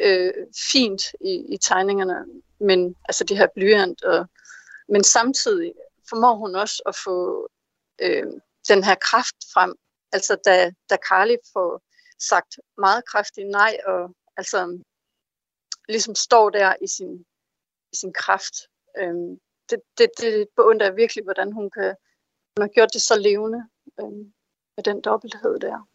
[0.00, 0.32] øh,
[0.72, 2.26] fint i, i tegningerne,
[2.60, 4.04] men altså det her blyant.
[4.04, 4.26] Og,
[4.88, 5.72] men samtidig
[6.08, 7.48] formår hun også at få
[8.02, 8.26] øh,
[8.68, 9.74] den her kraft frem.
[10.12, 11.82] Altså da, da Carly får
[12.28, 14.82] sagt meget kraftigt nej, og altså
[15.88, 17.24] ligesom står der i sin,
[17.92, 18.54] i sin kraft.
[18.98, 19.38] Øhm,
[19.70, 21.94] det, det, det beundrer jeg virkelig, hvordan hun, kan,
[22.56, 23.60] hun har gjort det så levende
[24.00, 24.32] øhm,
[24.76, 25.88] med den dobbelthed der.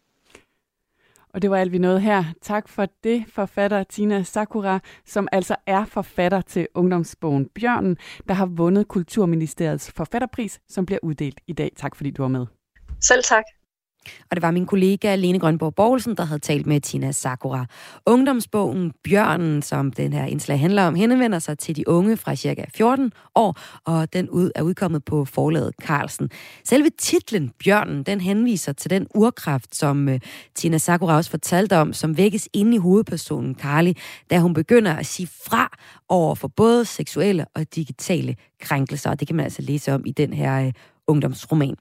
[1.34, 2.24] Og det var alt, vi nåede her.
[2.42, 7.96] Tak for det, forfatter Tina Sakura, som altså er forfatter til ungdomsbogen Bjørnen,
[8.28, 11.72] der har vundet Kulturministeriets forfatterpris, som bliver uddelt i dag.
[11.76, 12.46] Tak fordi du var med.
[13.00, 13.44] Selv tak.
[14.30, 17.66] Og det var min kollega Lene Grønborg Borgelsen, der havde talt med Tina Sakura.
[18.06, 22.64] Ungdomsbogen Bjørnen, som den her indslag handler om, henvender sig til de unge fra cirka
[22.74, 26.30] 14 år, og den ud er udkommet på forlaget Carlsen.
[26.64, 30.20] Selve titlen Bjørnen, den henviser til den urkraft, som øh,
[30.54, 33.92] Tina Sakura også fortalte om, som vækkes inde i hovedpersonen Carly,
[34.30, 39.10] da hun begynder at sige fra over for både seksuelle og digitale krænkelser.
[39.10, 40.72] Og det kan man altså læse om i den her øh,
[41.06, 41.76] ungdomsroman.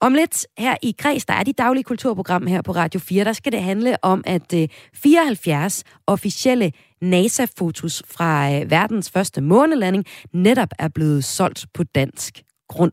[0.00, 3.32] Om lidt her i Græs, der er de daglige kulturprogram her på Radio 4, der
[3.32, 10.68] skal det handle om, at øh, 74 officielle NASA-fotos fra øh, verdens første månelanding netop
[10.78, 12.92] er blevet solgt på dansk grund.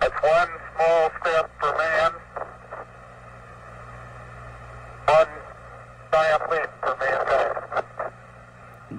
[0.00, 2.12] That's one small step for man,
[5.18, 5.32] one
[6.12, 7.89] giant leap for mankind.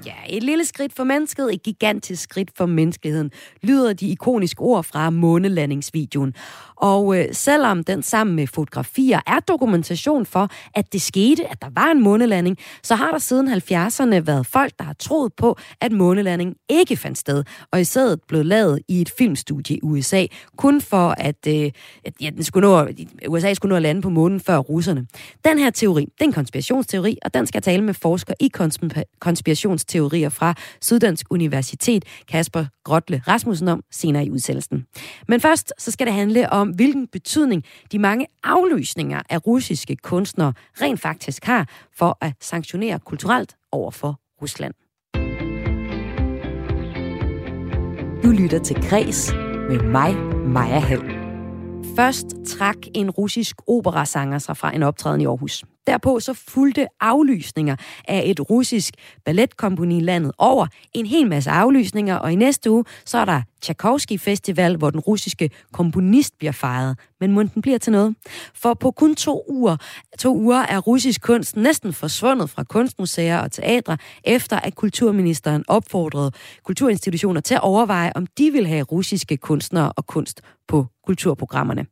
[0.05, 3.31] Ja, et lille skridt for mennesket, et gigantisk skridt for menneskeligheden,
[3.63, 6.33] lyder de ikoniske ord fra månelandingsvideoen.
[6.75, 11.67] Og øh, selvom den sammen med fotografier er dokumentation for, at det skete, at der
[11.75, 15.91] var en månelanding, så har der siden 70'erne været folk, der har troet på, at
[15.91, 20.25] månelanding ikke fandt sted, og i stedet blev lavet i et filmstudie i USA,
[20.57, 21.71] kun for at, øh,
[22.05, 22.87] at ja, den skulle nå,
[23.27, 25.07] USA skulle nå at lande på månen før russerne.
[25.45, 28.47] Den her teori, det er en konspirationsteori, og den skal tale med forsker i
[29.81, 34.85] konspirationsteorier fra Syddansk Universitet, Kasper Grotle Rasmussen om senere i udsendelsen.
[35.27, 40.53] Men først så skal det handle om hvilken betydning de mange aflysninger af russiske kunstnere
[40.81, 41.67] rent faktisk har
[41.97, 44.73] for at sanktionere kulturelt over for Rusland.
[48.23, 49.33] Du lytter til Græs
[49.69, 50.15] med mig,
[50.47, 51.31] Maja Hall.
[51.95, 55.63] Først trak en russisk operasanger sig fra en optræden i Aarhus.
[55.87, 57.75] Derpå så fulgte aflysninger
[58.07, 58.93] af et russisk
[59.25, 60.67] balletkompani landet over.
[60.93, 64.99] En hel masse aflysninger, og i næste uge så er der Tchaikovsky Festival, hvor den
[64.99, 66.97] russiske komponist bliver fejret.
[67.19, 68.15] Men må den bliver til noget?
[68.53, 69.77] For på kun to uger,
[70.19, 76.31] to uger er russisk kunst næsten forsvundet fra kunstmuseer og teatre, efter at kulturministeren opfordrede
[76.63, 81.85] kulturinstitutioner til at overveje, om de vil have russiske kunstnere og kunst på kulturprogrammerne.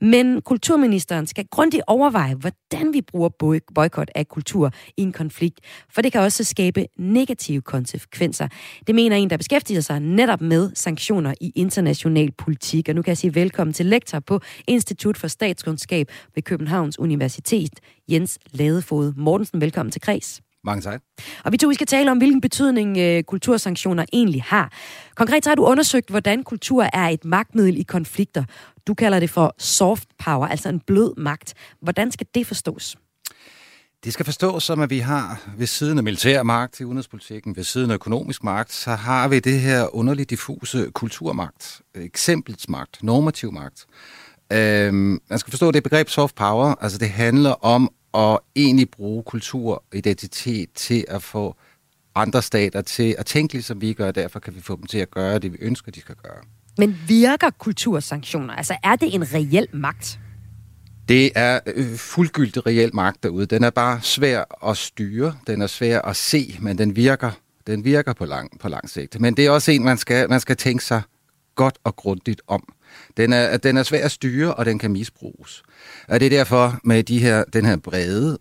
[0.00, 3.28] Men kulturministeren skal grundigt overveje, hvordan vi bruger
[3.74, 5.60] boykot af kultur i en konflikt,
[5.94, 8.48] for det kan også skabe negative konsekvenser.
[8.86, 12.88] Det mener en, der beskæftiger sig netop med sanktioner i international politik.
[12.88, 17.80] Og nu kan jeg sige velkommen til lektor på Institut for Statskundskab ved Københavns Universitet,
[18.08, 19.60] Jens Ladefod Mortensen.
[19.60, 20.40] Velkommen til Kreds.
[20.64, 21.00] Mange tak.
[21.44, 24.72] Og vi to vi skal tale om, hvilken betydning øh, kultursanktioner egentlig har.
[25.14, 28.44] Konkret så har du undersøgt, hvordan kultur er et magtmiddel i konflikter.
[28.86, 31.54] Du kalder det for soft power, altså en blød magt.
[31.82, 32.96] Hvordan skal det forstås?
[34.04, 37.64] Det skal forstås som, at vi har ved siden af militær magt i udenrigspolitikken, ved
[37.64, 43.52] siden af økonomisk magt, så har vi det her underligt diffuse kulturmagt, eksemplets magt, normativ
[43.52, 43.86] magt.
[44.52, 49.22] Øhm, man skal forstå det begreb soft power, altså det handler om at egentlig bruge
[49.22, 51.56] kultur og identitet til at få
[52.14, 54.98] andre stater til at tænke ligesom vi gør, og derfor kan vi få dem til
[54.98, 56.42] at gøre det, vi ønsker, de skal gøre.
[56.78, 58.54] Men virker kultursanktioner?
[58.54, 60.20] Altså er det en reel magt?
[61.08, 63.46] Det er øh, fuldgyldig reel magt derude.
[63.46, 67.30] Den er bare svær at styre, den er svær at se, men den virker,
[67.66, 69.20] den virker på lang, på lang sigt.
[69.20, 71.02] Men det er også en, man skal, man skal tænke sig
[71.54, 72.72] godt og grundigt om.
[73.16, 75.62] Den er, den er svær at styre, og den kan misbruges.
[76.08, 78.38] Og det er derfor med de her, den her brede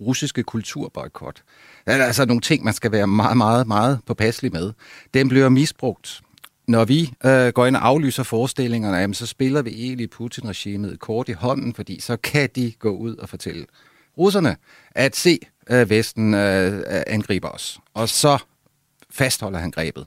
[0.00, 1.42] russiske kulturboykot.
[1.86, 4.72] Der er altså nogle ting, man skal være meget, meget, meget påpasselig med.
[5.14, 6.20] Den bliver misbrugt.
[6.68, 11.28] Når vi øh, går ind og aflyser forestillingerne, jamen, så spiller vi egentlig Putin-regimet kort
[11.28, 13.66] i hånden, fordi så kan de gå ud og fortælle
[14.18, 14.56] russerne,
[14.90, 15.38] at se,
[15.70, 17.78] øh, Vesten øh, angriber os.
[17.94, 18.38] Og så
[19.10, 20.06] fastholder han grebet.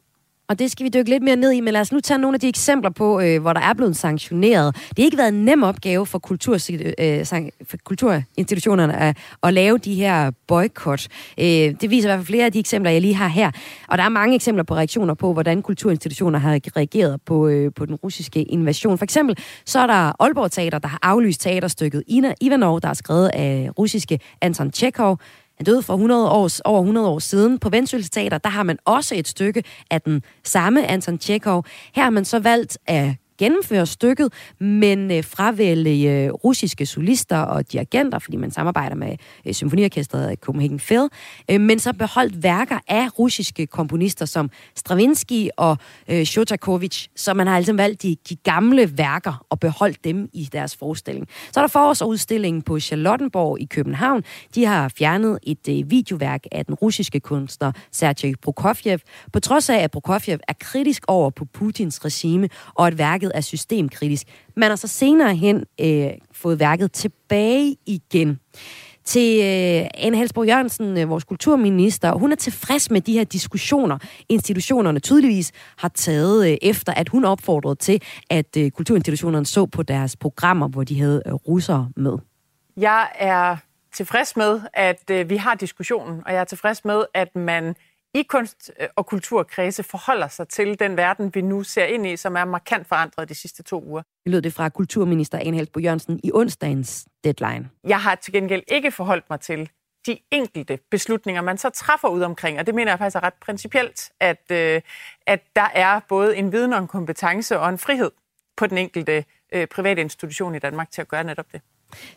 [0.49, 2.35] Og det skal vi dykke lidt mere ned i, men lad os nu tage nogle
[2.35, 4.75] af de eksempler på, øh, hvor der er blevet sanktioneret.
[4.75, 6.53] Det har ikke været en nem opgave for, kultur,
[6.99, 7.25] øh,
[7.67, 11.07] for kulturinstitutionerne at, at lave de her boykot.
[11.39, 13.51] Øh, det viser i hvert fald flere af de eksempler, jeg lige har her.
[13.87, 17.85] Og der er mange eksempler på reaktioner på, hvordan kulturinstitutioner har reageret på, øh, på
[17.85, 18.97] den russiske invasion.
[18.97, 22.93] For eksempel så er der Aalborg Teater, der har aflyst teaterstykket Ina Ivanov, der er
[22.93, 25.19] skrevet af russiske Anton Chekhov.
[25.57, 27.59] Han døde for 100 år, over 100 år siden.
[27.59, 31.65] På Vendsyssel Teater, der har man også et stykke af den samme Anton Tjekov.
[31.93, 37.71] Her har man så valgt at gennemføre stykket, men øh, fravælge øh, russiske solister og
[37.71, 41.07] dirigenter, fordi man samarbejder med øh, symfoniorkestret Copenhagen Phil,
[41.51, 47.47] øh, men så beholdt værker af russiske komponister som Stravinsky og øh, Shostakovich, så man
[47.47, 51.27] har altså valgt de, de gamle værker og beholdt dem i deres forestilling.
[51.51, 54.23] Så er der forårsudstillingen på Charlottenborg i København.
[54.55, 58.99] De har fjernet et øh, videoværk af den russiske kunstner Sergej Prokofjev,
[59.33, 63.37] på trods af, at Prokofjev er kritisk over på Putins regime, og at værket værket
[63.37, 64.27] er systemkritisk.
[64.55, 68.39] Man har så senere hen øh, fået værket tilbage igen
[69.05, 72.13] til øh, Anne Halsborg Jørgensen, øh, vores kulturminister.
[72.13, 73.97] Hun er tilfreds med de her diskussioner,
[74.29, 79.83] institutionerne tydeligvis har taget øh, efter, at hun opfordrede til, at øh, kulturinstitutionerne så på
[79.83, 82.17] deres programmer, hvor de havde øh, russere med.
[82.77, 83.57] Jeg er
[83.93, 87.75] tilfreds med, at øh, vi har diskussionen, og jeg er tilfreds med, at man
[88.13, 92.17] i kunst- øh, og kulturkredse forholder sig til den verden, vi nu ser ind i,
[92.17, 94.01] som er markant forandret de sidste to uger.
[94.23, 97.69] Det lød det fra kulturminister Ane Halsbo Jørgensen i onsdagens deadline.
[97.83, 99.69] Jeg har til gengæld ikke forholdt mig til
[100.07, 103.33] de enkelte beslutninger, man så træffer ud omkring, og det mener jeg faktisk er ret
[103.33, 104.81] principielt, at, øh,
[105.25, 108.11] at der er både en viden og en kompetence og en frihed
[108.57, 111.61] på den enkelte øh, private institution i Danmark til at gøre netop det.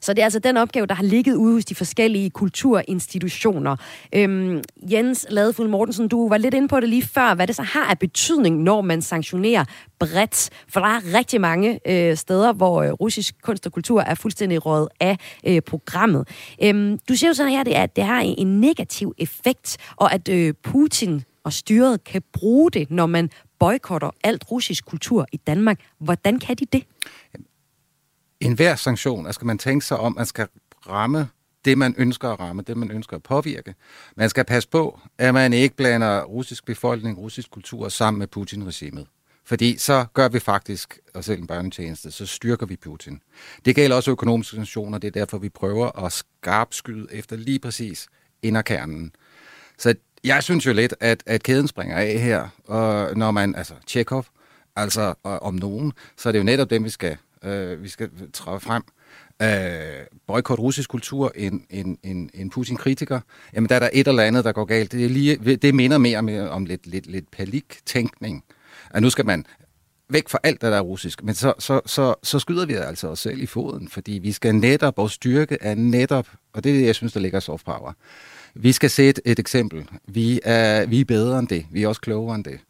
[0.01, 3.77] Så det er altså den opgave, der har ligget ude hos de forskellige kulturinstitutioner.
[4.15, 7.63] Øhm, Jens Ladefuld Mortensen, du var lidt inde på det lige før, hvad det så
[7.63, 9.65] har af betydning, når man sanktionerer
[9.99, 10.51] bredt.
[10.69, 14.67] For der er rigtig mange øh, steder, hvor øh, russisk kunst og kultur er fuldstændig
[14.67, 16.29] rådet af øh, programmet.
[16.63, 20.55] Øhm, du siger jo sådan her, at det har en negativ effekt, og at øh,
[20.63, 25.81] Putin og styret kan bruge det, når man boykotter alt russisk kultur i Danmark.
[25.99, 26.85] Hvordan kan de det?
[28.41, 30.49] En hver sanktion, at skal man tænke sig om, at man skal
[30.89, 31.29] ramme
[31.65, 33.75] det, man ønsker at ramme, det, man ønsker at påvirke.
[34.17, 39.07] Man skal passe på, at man ikke blander russisk befolkning, russisk kultur sammen med Putin-regimet.
[39.45, 43.21] Fordi så gør vi faktisk os selv en børnetjeneste, så styrker vi Putin.
[43.65, 48.09] Det gælder også økonomiske sanktioner, det er derfor, vi prøver at skarpskyde efter lige præcis
[48.43, 49.13] inderkernen.
[49.79, 53.75] Så jeg synes jo lidt, at, at kæden springer af her, og når man, altså
[53.87, 54.27] Tjekov,
[54.77, 58.61] altså om nogen, så er det jo netop dem, vi skal øh, vi skal træde
[58.61, 58.83] frem.
[59.43, 63.21] Øh, boykot russisk kultur, en, en, en, en Putin-kritiker,
[63.55, 64.93] jamen der er der et eller andet, der går galt.
[64.93, 68.45] Det, er lige, det minder mere med, om lidt, lidt, lidt palik-tænkning.
[68.91, 69.45] At nu skal man
[70.09, 73.19] væk fra alt, der er russisk, men så, så, så, så skyder vi altså os
[73.19, 76.87] selv i foden, fordi vi skal netop, vores styrke er netop, og det er det,
[76.87, 77.93] jeg synes, der ligger soft power.
[78.55, 79.89] Vi skal se et, et eksempel.
[80.09, 81.67] Vi er, vi er bedre end det.
[81.71, 82.61] Vi er også klogere end det.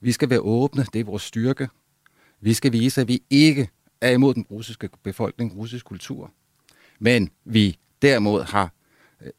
[0.00, 0.86] Vi skal være åbne.
[0.92, 1.68] Det er vores styrke.
[2.40, 3.68] Vi skal vise, at vi ikke
[4.00, 6.30] er imod den russiske befolkning, russisk kultur.
[6.98, 8.72] Men vi derimod har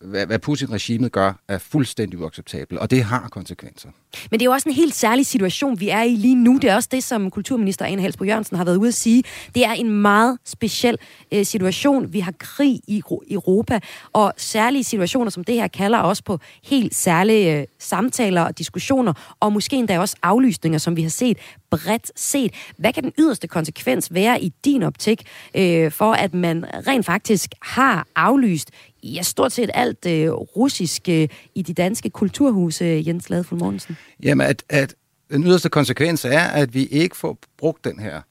[0.02, 3.90] hvad, hvad Putin-regimet gør, er fuldstændig uacceptabelt, og det har konsekvenser.
[4.32, 6.58] Men det er jo også en helt særlig situation, vi er i lige nu.
[6.62, 9.24] Det er også det, som kulturminister Anne Halsbro Jørgensen har været ude at sige.
[9.56, 10.98] Det er en meget speciel
[11.32, 12.14] øh, situation.
[12.14, 13.80] Vi har krig i Europa,
[14.14, 19.36] og særlige situationer som det her kalder også på helt særlige øh, samtaler og diskussioner,
[19.40, 21.38] og måske endda også aflysninger, som vi har set
[21.72, 22.54] bredt set.
[22.78, 25.24] Hvad kan den yderste konsekvens være i din optik,
[25.56, 28.72] øh, for at man rent faktisk har aflyst
[29.04, 33.98] ja, stort set alt øh, russisk øh, i de danske kulturhuse, øh, Jens Ladefuld Mortensen?
[34.24, 34.96] Jamen, at, at
[35.32, 38.22] den yderste konsekvens er, at vi ikke får brugt den her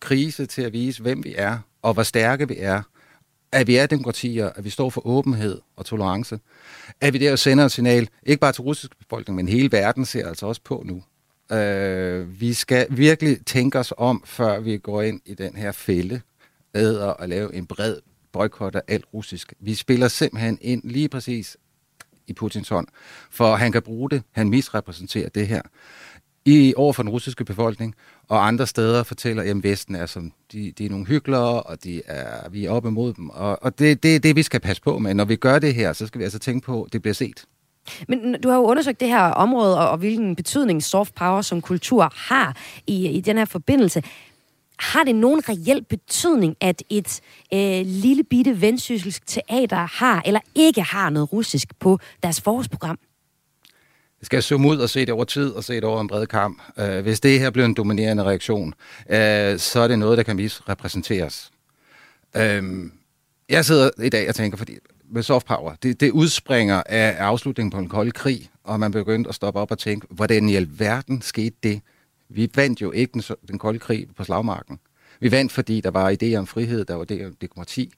[0.00, 2.82] krise til at vise, hvem vi er, og hvor stærke vi er,
[3.52, 6.38] at vi er demokratier, at vi står for åbenhed og tolerance,
[7.00, 10.28] at vi der sender et signal, ikke bare til russisk befolkning, men hele verden ser
[10.28, 11.02] altså også på nu.
[11.56, 16.20] Øh, vi skal virkelig tænke os om, før vi går ind i den her fælde,
[16.74, 17.96] æder at lave en bred
[18.32, 19.52] boykotter alt russisk.
[19.60, 21.56] Vi spiller simpelthen ind lige præcis
[22.26, 22.86] i Putins hånd,
[23.30, 24.22] for han kan bruge det.
[24.32, 25.62] Han misrepræsenterer det her
[26.44, 27.94] i over for den russiske befolkning,
[28.28, 32.02] og andre steder fortæller, at Vesten er som, de, de er nogle hyggelere, og de
[32.06, 33.30] er, vi er op imod dem.
[33.30, 35.14] Og, og det er det, det, vi skal passe på med.
[35.14, 37.44] Når vi gør det her, så skal vi altså tænke på, at det bliver set.
[38.08, 41.60] Men du har jo undersøgt det her område, og, og hvilken betydning soft power som
[41.60, 42.56] kultur har
[42.86, 44.02] i, i den her forbindelse.
[44.82, 47.20] Har det nogen reel betydning, at et
[47.54, 52.98] øh, lille bitte vendsysselsk teater har eller ikke har noget russisk på deres forårsprogram?
[54.18, 56.26] Det skal zoome ud og se det over tid og se det over en bred
[56.26, 56.62] kamp.
[56.76, 58.74] Uh, hvis det her bliver en dominerende reaktion,
[59.06, 59.14] uh,
[59.58, 61.50] så er det noget, der kan misrepræsenteres.
[62.36, 62.62] Uh, øh,
[63.48, 64.76] jeg sidder i dag og tænker, fordi
[65.10, 69.28] med soft power, det, det udspringer af afslutningen på en kold krig, og man begyndte
[69.28, 71.80] at stoppe op og tænke, hvordan i alverden skete det?
[72.34, 74.78] Vi vandt jo ikke den, den kolde krig på slagmarken.
[75.20, 77.92] Vi vandt, fordi der var idéer om frihed, der var idéer om demokrati,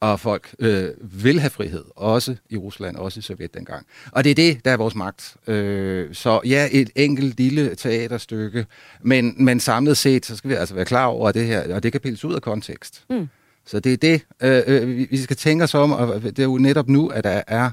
[0.00, 3.86] og folk øh, vil have frihed, også i Rusland, også i Sovjet dengang.
[4.12, 5.36] Og det er det, der er vores magt.
[5.46, 8.66] Øh, så ja, et enkelt lille teaterstykke,
[9.02, 11.82] men, men samlet set, så skal vi altså være klar over at det her, og
[11.82, 13.04] det kan pilles ud af kontekst.
[13.10, 13.28] Mm.
[13.66, 16.58] Så det er det, øh, øh vi skal tænke os om, og det er jo
[16.58, 17.70] netop nu, at der er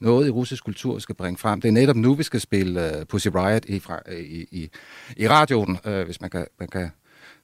[0.00, 1.60] noget i russisk kultur, vi skal bringe frem.
[1.60, 4.70] Det er netop nu, vi skal spille uh, Pussy Riot i, fra, øh, i, i,
[5.16, 6.90] i radioen, uh, hvis man kan, man kan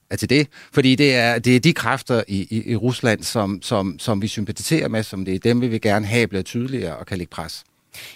[0.09, 0.47] er til det.
[0.73, 4.27] Fordi det er, det er de kræfter i, i, i Rusland, som, som, som vi
[4.27, 7.31] sympatiserer med, som det er dem, vi vil gerne have bliver tydeligere og kan lægge
[7.31, 7.63] pres.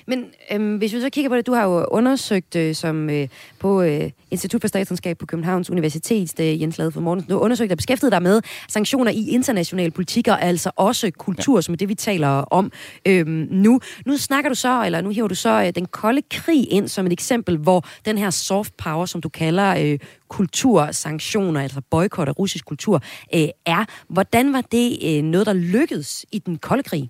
[0.07, 3.27] Men øhm, hvis vi så kigger på det, du har jo undersøgt øh, som øh,
[3.59, 7.41] på øh, Institut for Statskundskab på Københavns Universitet, øh, Jens Lade for Morgensen, du har
[7.41, 11.61] undersøgt og beskæftiget dig med sanktioner i internationale politikker, altså også kultur, ja.
[11.61, 12.71] som er det, vi taler om
[13.05, 13.79] øhm, nu.
[14.05, 17.05] Nu snakker du så, eller nu hiver du så øh, den kolde krig ind som
[17.05, 22.39] et eksempel, hvor den her soft power, som du kalder øh, kultursanktioner, altså boykot af
[22.39, 23.01] russisk kultur,
[23.35, 23.85] øh, er.
[24.07, 27.09] Hvordan var det øh, noget, der lykkedes i den kolde krig?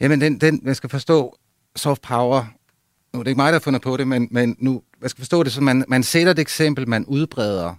[0.00, 1.36] Jamen, den, den, man skal forstå
[1.76, 2.44] soft power,
[3.12, 5.20] nu er det ikke mig, der har fundet på det, men, men nu, man skal
[5.20, 7.74] forstå det, så man, man sætter et eksempel, man udbreder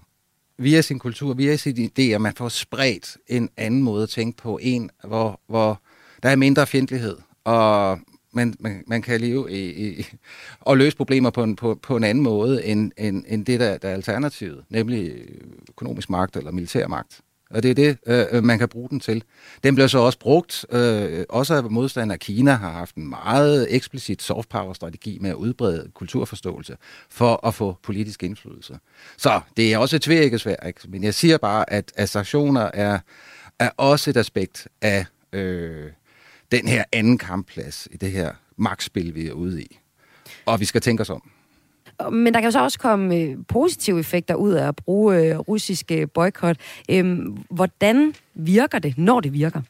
[0.58, 4.60] via sin kultur, via sine idéer, man får spredt en anden måde at tænke på,
[4.62, 5.82] en, hvor, hvor
[6.24, 8.00] der er mindre fjendtlighed, og
[8.34, 10.08] man, man, man kan leve i, i,
[10.62, 13.78] og løse problemer på en, på, på en anden måde, end, end, end det, der,
[13.78, 15.14] der er alternativet, nemlig
[15.70, 17.22] økonomisk magt eller militær magt.
[17.50, 19.24] Og det er det, øh, øh, man kan bruge den til.
[19.64, 23.76] Den bliver så også brugt, øh, også af modstandere af Kina har haft en meget
[23.76, 26.78] eksplicit soft power strategi med at udbrede kulturforståelse
[27.10, 28.80] for at få politisk indflydelse.
[29.18, 30.39] Så det er også et ikke,
[30.88, 33.00] men jeg siger bare, at, at sanktioner er,
[33.60, 35.91] er også et aspekt af øh,
[36.52, 39.80] den her anden kampplads i det her magtspil, vi er ude i.
[40.45, 41.32] Og vi skal tænke os om.
[42.12, 45.38] Men der kan jo så også komme øh, positive effekter ud af at bruge øh,
[45.38, 46.58] russiske boykot.
[46.91, 49.62] Øhm, hvordan virker det, når det virker?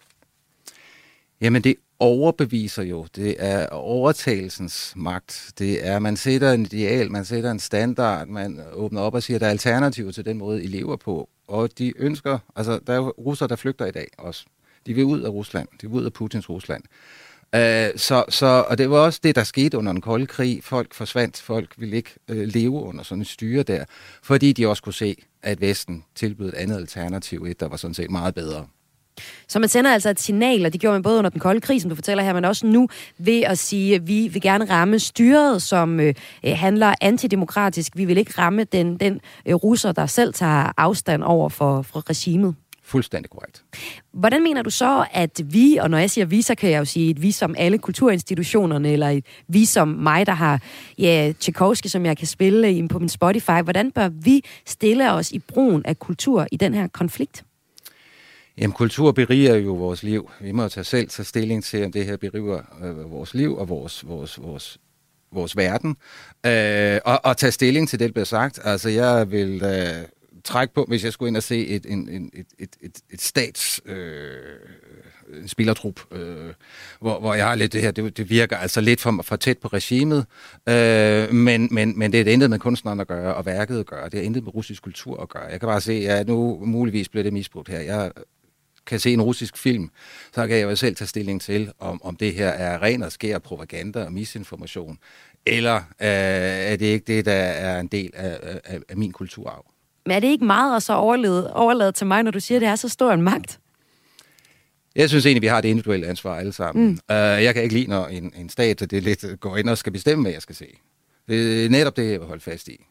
[1.41, 3.05] Jamen, det overbeviser jo.
[3.15, 5.51] Det er overtagelsens magt.
[5.59, 9.37] Det er, man sætter en ideal, man sætter en standard, man åbner op og siger,
[9.37, 11.29] at der er alternativer til den måde, I lever på.
[11.47, 14.45] Og de ønsker, altså der er jo der flygter i dag også.
[14.85, 15.67] De vil ud af Rusland.
[15.81, 16.83] De vil ud af Putins Rusland.
[17.55, 20.63] Øh, så, så, og det var også det, der skete under den kolde krig.
[20.63, 23.85] Folk forsvandt, folk ville ikke øh, leve under sådan et styre der,
[24.23, 27.93] fordi de også kunne se, at Vesten tilbød et andet alternativ, et, der var sådan
[27.93, 28.65] set meget bedre.
[29.47, 31.81] Så man sender altså et signal, og det gjorde man både under den kolde krig,
[31.81, 32.87] som du fortæller her, men også nu
[33.17, 36.13] ved at sige, at vi vil gerne ramme styret, som øh,
[36.45, 37.91] øh handler antidemokratisk.
[37.95, 42.09] Vi vil ikke ramme den, den øh, russer, der selv tager afstand over for, for
[42.09, 42.55] regimet.
[42.89, 43.63] Fuldstændig korrekt.
[44.11, 46.85] Hvordan mener du så, at vi, og når jeg siger vi, så kan jeg jo
[46.85, 50.61] sige et vi som alle kulturinstitutionerne, eller et vi som mig, der har
[50.97, 55.39] ja, Tchaikovsky, som jeg kan spille på min Spotify, hvordan bør vi stille os i
[55.39, 57.43] brugen af kultur i den her konflikt?
[58.57, 60.29] Jamen, kultur beriger jo vores liv.
[60.41, 63.69] Vi må tage selv tage stilling til, om det her beriger øh, vores liv og
[63.69, 64.77] vores, vores, vores,
[65.31, 65.95] vores verden.
[66.45, 68.59] Øh, og, og tage stilling til det, der bliver sagt.
[68.63, 69.63] Altså, jeg vil...
[69.63, 70.05] Øh,
[70.43, 73.21] træk på, hvis jeg skulle ind og se et, en, en, et, et, et, et
[73.21, 74.29] stats øh,
[75.33, 76.53] en spillertrup, øh,
[77.01, 79.57] hvor, hvor jeg har lidt det her, det, det virker altså lidt for, for tæt
[79.57, 80.25] på regimet,
[80.69, 84.09] øh, men, men, men det er intet med kunstneren at gøre, og værket at gøre,
[84.09, 85.43] det er intet med russisk kultur at gøre.
[85.43, 87.79] Jeg kan bare se, at nu muligvis bliver det misbrugt her.
[87.79, 88.11] Jeg
[88.85, 89.89] kan se en russisk film,
[90.35, 93.11] så kan jeg jo selv tage stilling til, om, om det her er ren og
[93.11, 94.97] skær propaganda og misinformation,
[95.45, 96.07] eller øh,
[96.71, 99.65] er det ikke det, der er en del af, af, af min kulturarv.
[100.05, 102.61] Men er det ikke meget at så overlade, overlade til mig, når du siger, at
[102.61, 103.59] det er så stor en magt?
[104.95, 106.85] Jeg synes egentlig, vi har det individuelle ansvar alle sammen.
[106.85, 106.91] Mm.
[106.91, 109.91] Uh, jeg kan ikke lide, når en, en stat det lidt går ind og skal
[109.91, 110.65] bestemme, hvad jeg skal se.
[111.27, 112.85] Det er netop det, jeg vil holde fast i.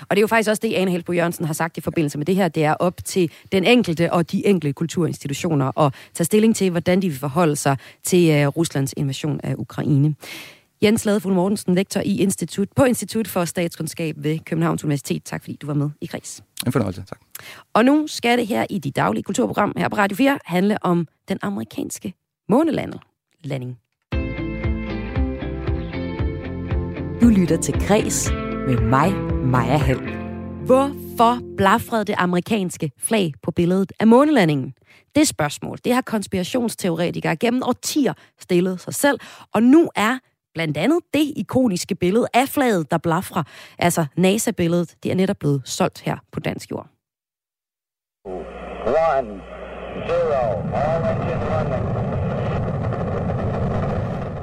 [0.00, 2.26] Og det er jo faktisk også det, Ane Helbo Jørgensen har sagt i forbindelse med
[2.26, 2.48] det her.
[2.48, 7.02] Det er op til den enkelte og de enkelte kulturinstitutioner at tage stilling til, hvordan
[7.02, 10.14] de vil forholde sig til uh, Ruslands invasion af Ukraine.
[10.82, 15.24] Jens Ladefuld Mortensen, lektor i institut, på Institut for Statskundskab ved Københavns Universitet.
[15.24, 16.42] Tak fordi du var med i Kreds.
[16.66, 17.20] En fornøjelse, tak.
[17.74, 21.08] Og nu skal det her i de daglige kulturprogram her på Radio 4 handle om
[21.28, 22.14] den amerikanske
[22.48, 23.00] månelanding.
[27.20, 28.30] Du lytter til Kreds
[28.66, 29.12] med mig,
[29.44, 30.00] Maja Hall.
[30.66, 34.74] Hvorfor blafrede det amerikanske flag på billedet af månelandingen?
[35.14, 39.20] Det spørgsmål, det har konspirationsteoretikere gennem årtier stillet sig selv,
[39.54, 40.18] og nu er
[40.54, 43.42] blandt andet det ikoniske billede af flaget, der blafrer,
[43.78, 46.86] altså NASA-billedet, det er netop blevet solgt her på dansk jord.
[48.86, 49.40] One,
[50.08, 50.44] zero,
[50.74, 51.91] all engine running.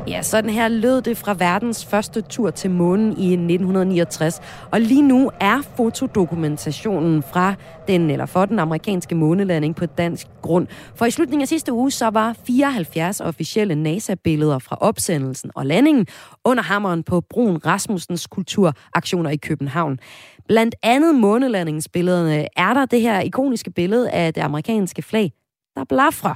[0.09, 4.41] Ja, sådan her lød det fra verdens første tur til månen i 1969.
[4.71, 7.53] Og lige nu er fotodokumentationen fra
[7.87, 10.67] den, eller for den amerikanske månelanding på dansk grund.
[10.95, 16.07] For i slutningen af sidste uge, så var 74 officielle NASA-billeder fra opsendelsen og landingen
[16.45, 19.99] under hammeren på Brun Rasmussens kulturaktioner i København.
[20.47, 25.31] Blandt andet månelandingsbillederne er der det her ikoniske billede af det amerikanske flag,
[25.75, 26.33] der blafrer.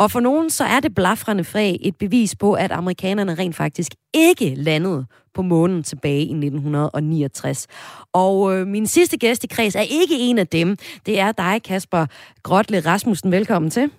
[0.00, 3.92] Og for nogen så er det blafrende fag et bevis på, at amerikanerne rent faktisk
[4.14, 7.66] ikke landede på månen tilbage i 1969.
[8.12, 10.76] Og øh, min sidste gæst i kreds er ikke en af dem.
[11.06, 12.06] Det er dig, Kasper
[12.42, 13.32] Grotle Rasmussen.
[13.32, 13.90] Velkommen til.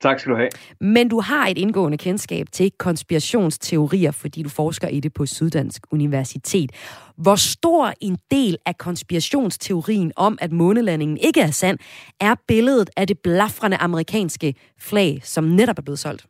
[0.00, 0.48] Tak skal du have.
[0.80, 5.82] Men du har et indgående kendskab til konspirationsteorier, fordi du forsker i det på Syddansk
[5.90, 6.72] Universitet.
[7.16, 11.78] Hvor stor en del af konspirationsteorien om, at månelandingen ikke er sand,
[12.20, 16.26] er billedet af det blafrende amerikanske flag, som netop er blevet solgt?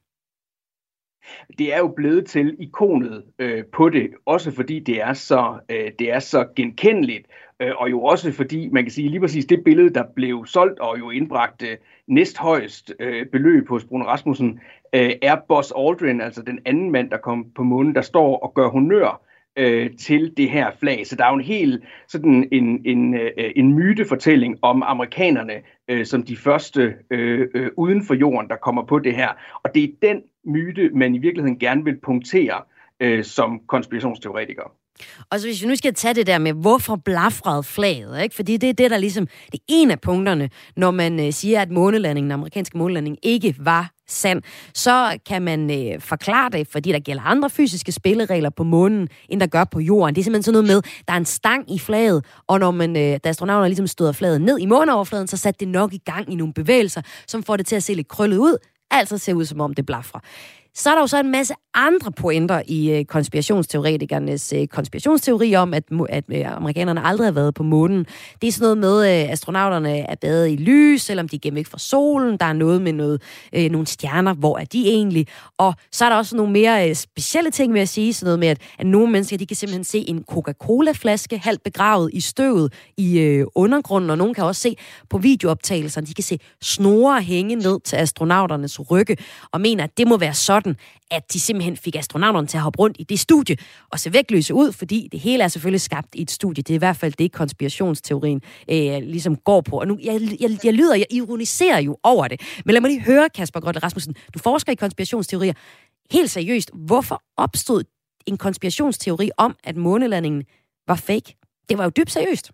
[1.58, 5.92] det er jo blevet til ikonet øh, på det, også fordi det er så, øh,
[5.98, 7.26] det er så genkendeligt,
[7.60, 10.78] Øh, og jo også fordi, man kan sige lige præcis det billede, der blev solgt
[10.78, 14.60] og jo indbragte øh, næsthøjst øh, beløb hos Bruno Rasmussen,
[14.94, 18.54] øh, er Buzz Aldrin, altså den anden mand, der kom på månen, der står og
[18.54, 19.22] gør honør
[19.56, 21.06] øh, til det her flag.
[21.06, 25.54] Så der er jo en helt sådan en, en, øh, en mytefortælling om amerikanerne
[25.88, 29.28] øh, som de første øh, øh, uden for jorden, der kommer på det her.
[29.62, 32.62] Og det er den myte, man i virkeligheden gerne vil punktere
[33.00, 34.79] øh, som konspirationsteoretiker.
[35.30, 38.34] Og så hvis vi nu skal tage det der med, hvorfor blafrede flaget, ikke?
[38.34, 41.62] fordi det er det, der ligesom, det er en af punkterne, når man øh, siger,
[41.62, 44.42] at månelandingen, den amerikanske månelanding, ikke var sand,
[44.74, 49.40] så kan man øh, forklare det, fordi der gælder andre fysiske spilleregler på månen, end
[49.40, 50.14] der gør på jorden.
[50.14, 52.96] Det er simpelthen sådan noget med, der er en stang i flaget, og når man,
[52.96, 56.32] øh, da astronauterne ligesom støder flaget ned i måneoverfladen, så satte det nok i gang
[56.32, 58.56] i nogle bevægelser, som får det til at se lidt krøllet ud,
[58.90, 60.20] altså ser ud som om det blafrer.
[60.74, 65.74] Så er der jo så en masse andre pointer i øh, konspirationsteoretikernes øh, konspirationsteori om,
[65.74, 68.06] at, at øh, amerikanerne aldrig har været på månen.
[68.42, 71.40] Det er sådan noget med, at øh, astronauterne er badet i lys, selvom de er
[71.42, 72.36] ikke væk fra solen.
[72.36, 75.26] Der er noget med noget, øh, nogle stjerner, hvor er de egentlig?
[75.58, 78.14] Og så er der også nogle mere øh, specielle ting, med at sige.
[78.14, 82.10] Sådan noget med, at, at nogle mennesker, de kan simpelthen se en Coca-Cola-flaske halvt begravet
[82.12, 84.76] i støvet i øh, undergrunden, og nogen kan også se
[85.10, 89.16] på videooptagelserne, de kan se snore hænge ned til astronauternes rygge,
[89.52, 90.76] og mener, at det må være sådan, sådan,
[91.10, 93.56] at de simpelthen fik astronauterne til at hoppe rundt i det studie
[93.90, 96.62] og se vægtløse ud, fordi det hele er selvfølgelig skabt i et studie.
[96.62, 99.80] Det er i hvert fald det, konspirationsteorien øh, ligesom går på.
[99.80, 102.40] Og nu, jeg, jeg, jeg lyder, jeg ironiserer jo over det.
[102.64, 105.52] Men lad mig lige høre, Kasper Grønne Rasmussen, du forsker i konspirationsteorier.
[106.12, 107.84] Helt seriøst, hvorfor opstod
[108.26, 110.44] en konspirationsteori om, at månelandingen
[110.86, 111.36] var fake?
[111.68, 112.52] Det var jo dybt seriøst.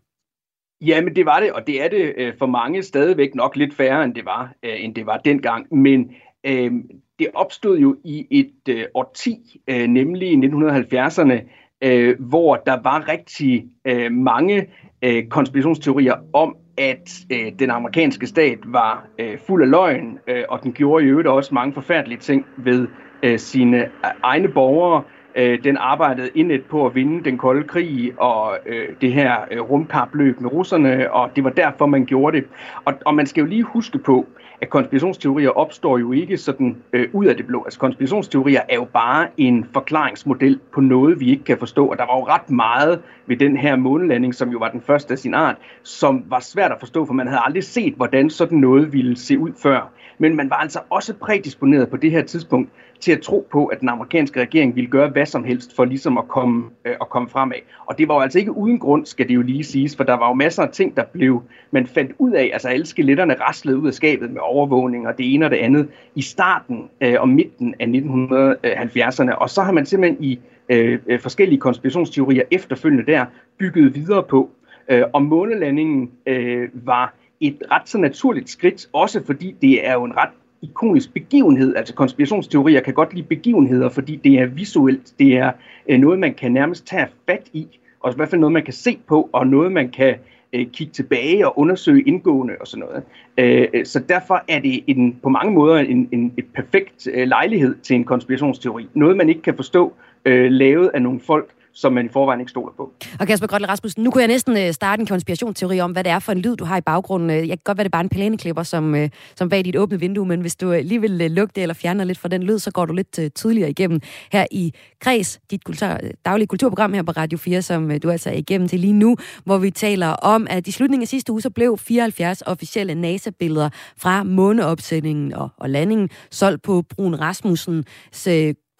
[0.80, 3.74] Ja, men det var det, og det er det øh, for mange stadigvæk nok lidt
[3.74, 5.74] færre, end det var, øh, end det var dengang.
[5.74, 6.14] Men
[6.46, 6.72] øh,
[7.18, 11.40] det opstod jo i et øh, årti, øh, nemlig i 1970'erne,
[11.82, 14.66] øh, hvor der var rigtig øh, mange
[15.02, 20.62] øh, konspirationsteorier om, at øh, den amerikanske stat var øh, fuld af løgn, øh, og
[20.62, 22.88] den gjorde i øvrigt også mange forfærdelige ting ved
[23.22, 23.90] øh, sine øh,
[24.22, 25.02] egne borgere.
[25.36, 29.60] Øh, den arbejdede indet på at vinde den kolde krig og øh, det her øh,
[29.60, 32.46] rumkapløb med russerne, og det var derfor, man gjorde det.
[32.84, 34.26] Og, og man skal jo lige huske på,
[34.60, 37.64] at konspirationsteorier opstår jo ikke sådan øh, ud af det blå.
[37.64, 41.86] Altså konspirationsteorier er jo bare en forklaringsmodel på noget, vi ikke kan forstå.
[41.86, 45.12] Og der var jo ret meget ved den her månelanding, som jo var den første
[45.12, 48.58] af sin art, som var svært at forstå, for man havde aldrig set, hvordan sådan
[48.58, 49.92] noget ville se ud før.
[50.18, 53.80] Men man var altså også prædisponeret på det her tidspunkt til at tro på, at
[53.80, 57.28] den amerikanske regering ville gøre hvad som helst for ligesom at komme, øh, at komme
[57.28, 57.56] fremad.
[57.86, 60.14] Og det var jo altså ikke uden grund, skal det jo lige siges, for der
[60.14, 63.78] var jo masser af ting, der blev, man fandt ud af, altså alle skeletterne raslede
[63.78, 67.28] ud af skabet med overvågning og det ene og det andet i starten øh, og
[67.28, 69.34] midten af 1970'erne.
[69.34, 70.38] Og så har man simpelthen i
[70.68, 73.24] øh, øh, forskellige konspirationsteorier efterfølgende der
[73.58, 74.50] bygget videre på.
[74.88, 80.04] Øh, og månelandingen øh, var et ret så naturligt skridt, også fordi det er jo
[80.04, 80.30] en ret
[80.62, 81.76] ikonisk begivenhed.
[81.76, 85.52] Altså konspirationsteorier kan godt lide begivenheder, fordi det er visuelt, det er
[85.88, 87.66] øh, noget, man kan nærmest tage fat i,
[88.00, 90.14] og i hvert fald noget, man kan se på, og noget, man kan
[90.52, 93.02] øh, kigge tilbage og undersøge indgående og sådan noget.
[93.38, 97.76] Øh, så derfor er det en, på mange måder en, en et perfekt øh, lejlighed
[97.82, 98.88] til en konspirationsteori.
[98.94, 99.92] Noget, man ikke kan forstå,
[100.24, 102.92] øh, lavet af nogle folk, som man i forvejen ikke stoler på.
[103.20, 106.12] Og Kasper Grøtle Rasmussen, nu kunne jeg næsten øh, starte en konspirationsteori om, hvad det
[106.12, 107.30] er for en lyd, du har i baggrunden.
[107.30, 109.76] Øh, jeg kan godt være, det er bare en plæneklipper, som, øh, som bag dit
[109.76, 112.58] åbne vindue, men hvis du lige vil lukke det eller fjerne lidt fra den lyd,
[112.58, 114.00] så går du lidt tydeligere igennem
[114.32, 118.34] her i Kreds, dit kultur, daglige kulturprogram her på Radio 4, som du altså er
[118.34, 121.50] igennem til lige nu, hvor vi taler om, at i slutningen af sidste uge, så
[121.50, 128.28] blev 74 officielle NASA-billeder fra måneopsætningen og, og landingen solgt på Brun Rasmussens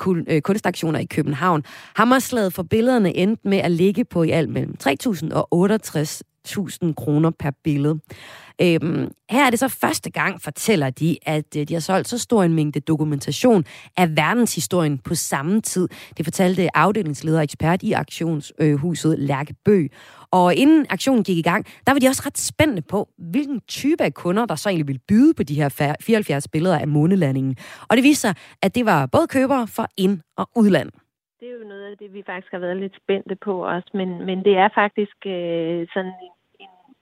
[0.06, 1.62] Øh, kunstaktioner i København.
[1.94, 5.48] Hammerslaget for billederne endte med at ligge på i alt mellem 3.000 og
[6.46, 8.00] 1000 kroner per billede.
[8.62, 12.18] Øhm, her er det så første gang, fortæller de, at øh, de har solgt så
[12.18, 13.64] stor en mængde dokumentation
[13.96, 15.88] af verdenshistorien på samme tid.
[16.16, 19.90] Det fortalte afdelingsleder og ekspert i aktionshuset øh, Lærke Bøg.
[20.30, 24.04] Og inden aktionen gik i gang, der var de også ret spændende på, hvilken type
[24.04, 27.56] af kunder, der så egentlig ville byde på de her 74 billeder af månelandingen.
[27.88, 30.90] Og det viste sig, at det var både købere for ind- og udland.
[31.40, 34.08] Det er jo noget af det, vi faktisk har været lidt spændte på også, men,
[34.28, 36.35] men det er faktisk øh, sådan en,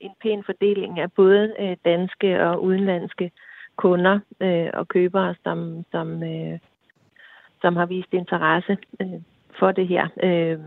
[0.04, 3.30] en, pæn fordeling af både øh, danske og udenlandske
[3.76, 6.58] kunder øh, og købere, som, som, øh,
[7.60, 8.76] som har vist interesse.
[9.00, 9.20] Øh,
[9.58, 10.08] for det her.
[10.22, 10.58] Øh,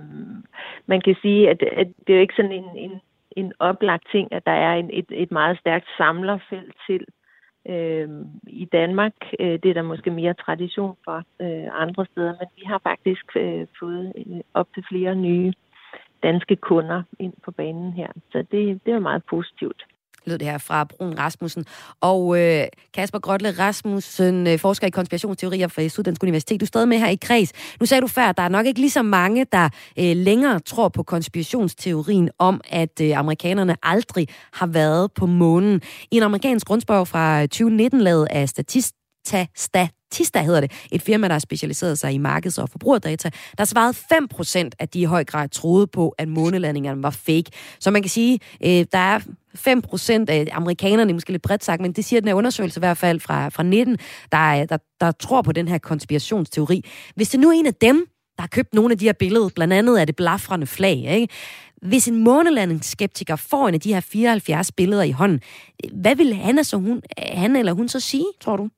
[0.86, 4.34] man kan sige, at, at det er jo ikke sådan en, en, en oplagt ting,
[4.34, 7.06] at der er en, et, et meget stærkt samlerfelt til
[7.70, 8.10] øh,
[8.48, 9.14] i Danmark.
[9.40, 13.26] Øh, det er der måske mere tradition for øh, andre steder, men vi har faktisk
[13.36, 15.54] øh, fået øh, op til flere nye
[16.24, 18.08] danske kunder ind på banen her.
[18.32, 19.84] Så det, det er meget positivt
[20.28, 21.66] lød det her fra Brun Rasmussen.
[22.02, 22.64] Og øh,
[22.94, 26.62] Kasper Grotle Rasmussen, øh, forsker i konspirationsteorier fra Syddansk Universitet.
[26.62, 27.78] Du er stadig med her i kreds.
[27.80, 30.60] Nu sagde du før, at der er nok ikke lige så mange, der øh, længere
[30.60, 35.82] tror på konspirationsteorien om, at øh, amerikanerne aldrig har været på månen.
[36.12, 38.96] I en amerikansk grundspørg fra øh, 2019 lavet af Statist
[39.56, 43.94] Statista hedder det, et firma, der har specialiseret sig i markeds- og forbrugerdata, der svarede
[43.94, 47.52] 5% at de i høj grad troede på, at månelandingerne var fake.
[47.80, 49.20] Så man kan sige, øh, der er
[49.56, 52.82] 5% af øh, amerikanerne, måske lidt bredt sagt, men det siger den her undersøgelse i
[52.82, 53.98] hvert fald fra, fra 19,
[54.32, 56.86] der, øh, der, der tror på den her konspirationsteori.
[57.16, 58.06] Hvis det nu er en af dem,
[58.38, 61.28] der har købt nogle af de her billeder, blandt andet er det blafrende flag, ikke?
[61.82, 65.42] Hvis en månelandingsskeptiker får en af de her 74 billeder i hånden,
[65.94, 68.70] hvad vil han, altså hun, han eller hun så sige, tror du?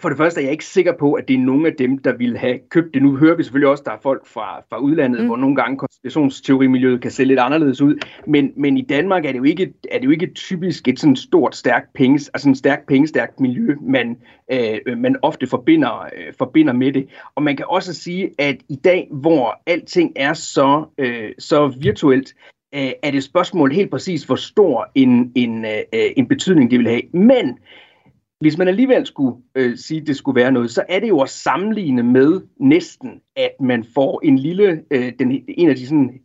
[0.00, 2.12] For det første er jeg ikke sikker på, at det er nogen af dem, der
[2.16, 3.02] vil have købt det.
[3.02, 5.26] Nu hører vi selvfølgelig også, at der er folk fra, fra udlandet, mm.
[5.26, 8.04] hvor nogle gange konspirationsteorimiljøet kan se lidt anderledes ud.
[8.26, 11.16] Men, men i Danmark er det, jo ikke, er det jo ikke typisk et sådan
[11.16, 14.16] stort, stærkt penge, altså en stærk pengestærkt miljø, man,
[14.52, 17.08] øh, man ofte forbinder, øh, forbinder med det.
[17.34, 22.34] Og man kan også sige, at i dag, hvor alting er så, øh, så virtuelt,
[22.74, 26.78] øh, er det et spørgsmål helt præcis, hvor stor en, en, øh, en betydning det
[26.78, 27.02] vil have.
[27.12, 27.58] Men
[28.40, 31.20] hvis man alligevel skulle øh, sige, at det skulle være noget, så er det jo
[31.20, 36.20] at sammenligne med næsten, at man får en lille, øh, den, en af de sådan,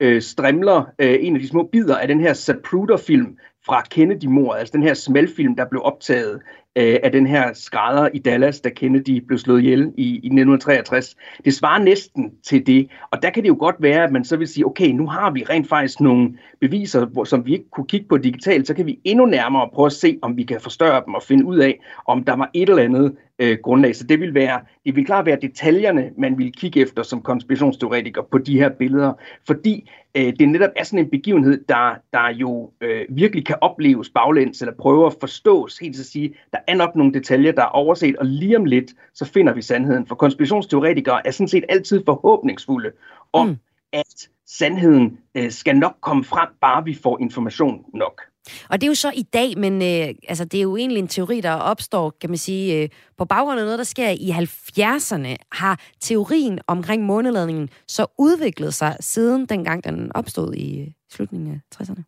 [0.00, 4.72] øh, strimler, øh, en af de små bidder af den her Zapruder-film fra Kennedy-mordet, altså
[4.72, 6.42] den her smalfilm, der blev optaget
[6.76, 11.16] øh, af den her skrædder i Dallas, da Kennedy blev slået ihjel i, i 1963.
[11.44, 14.36] Det svarer næsten til det, og der kan det jo godt være, at man så
[14.36, 17.86] vil sige, okay, nu har vi rent faktisk nogle beviser, hvor, som vi ikke kunne
[17.86, 21.02] kigge på digitalt, så kan vi endnu nærmere prøve at se, om vi kan forstørre
[21.06, 23.96] dem og finde ud af, om der var et eller andet øh, grundlag.
[23.96, 28.22] Så det vil være, det vil klart være detaljerne, man vil kigge efter som konspirationsteoretiker
[28.22, 29.12] på de her billeder,
[29.46, 34.10] fordi øh, det netop er sådan en begivenhed, der, der jo øh, virkelig kan opleves
[34.10, 37.66] baglæns, eller prøve at forstås, helt at sige, der er nok nogle detaljer, der er
[37.66, 40.06] overset, og lige om lidt, så finder vi sandheden.
[40.06, 42.92] For konspirationsteoretikere er sådan set altid forhåbningsfulde
[43.32, 43.56] om, mm.
[43.92, 48.31] at sandheden øh, skal nok komme frem, bare vi får information nok.
[48.70, 51.08] Og det er jo så i dag, men øh, altså, det er jo egentlig en
[51.08, 52.88] teori, der opstår, kan man sige, øh,
[53.18, 55.36] på baggrund af noget, der sker i 70'erne.
[55.52, 61.82] Har teorien omkring måneladningen så udviklet sig siden dengang den opstod i øh, slutningen af
[61.82, 62.02] 60'erne?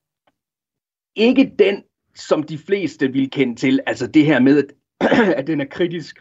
[1.17, 1.83] Ikke den,
[2.15, 3.81] som de fleste vil kende til.
[3.87, 4.73] Altså det her med, at,
[5.39, 6.19] at den er kritisk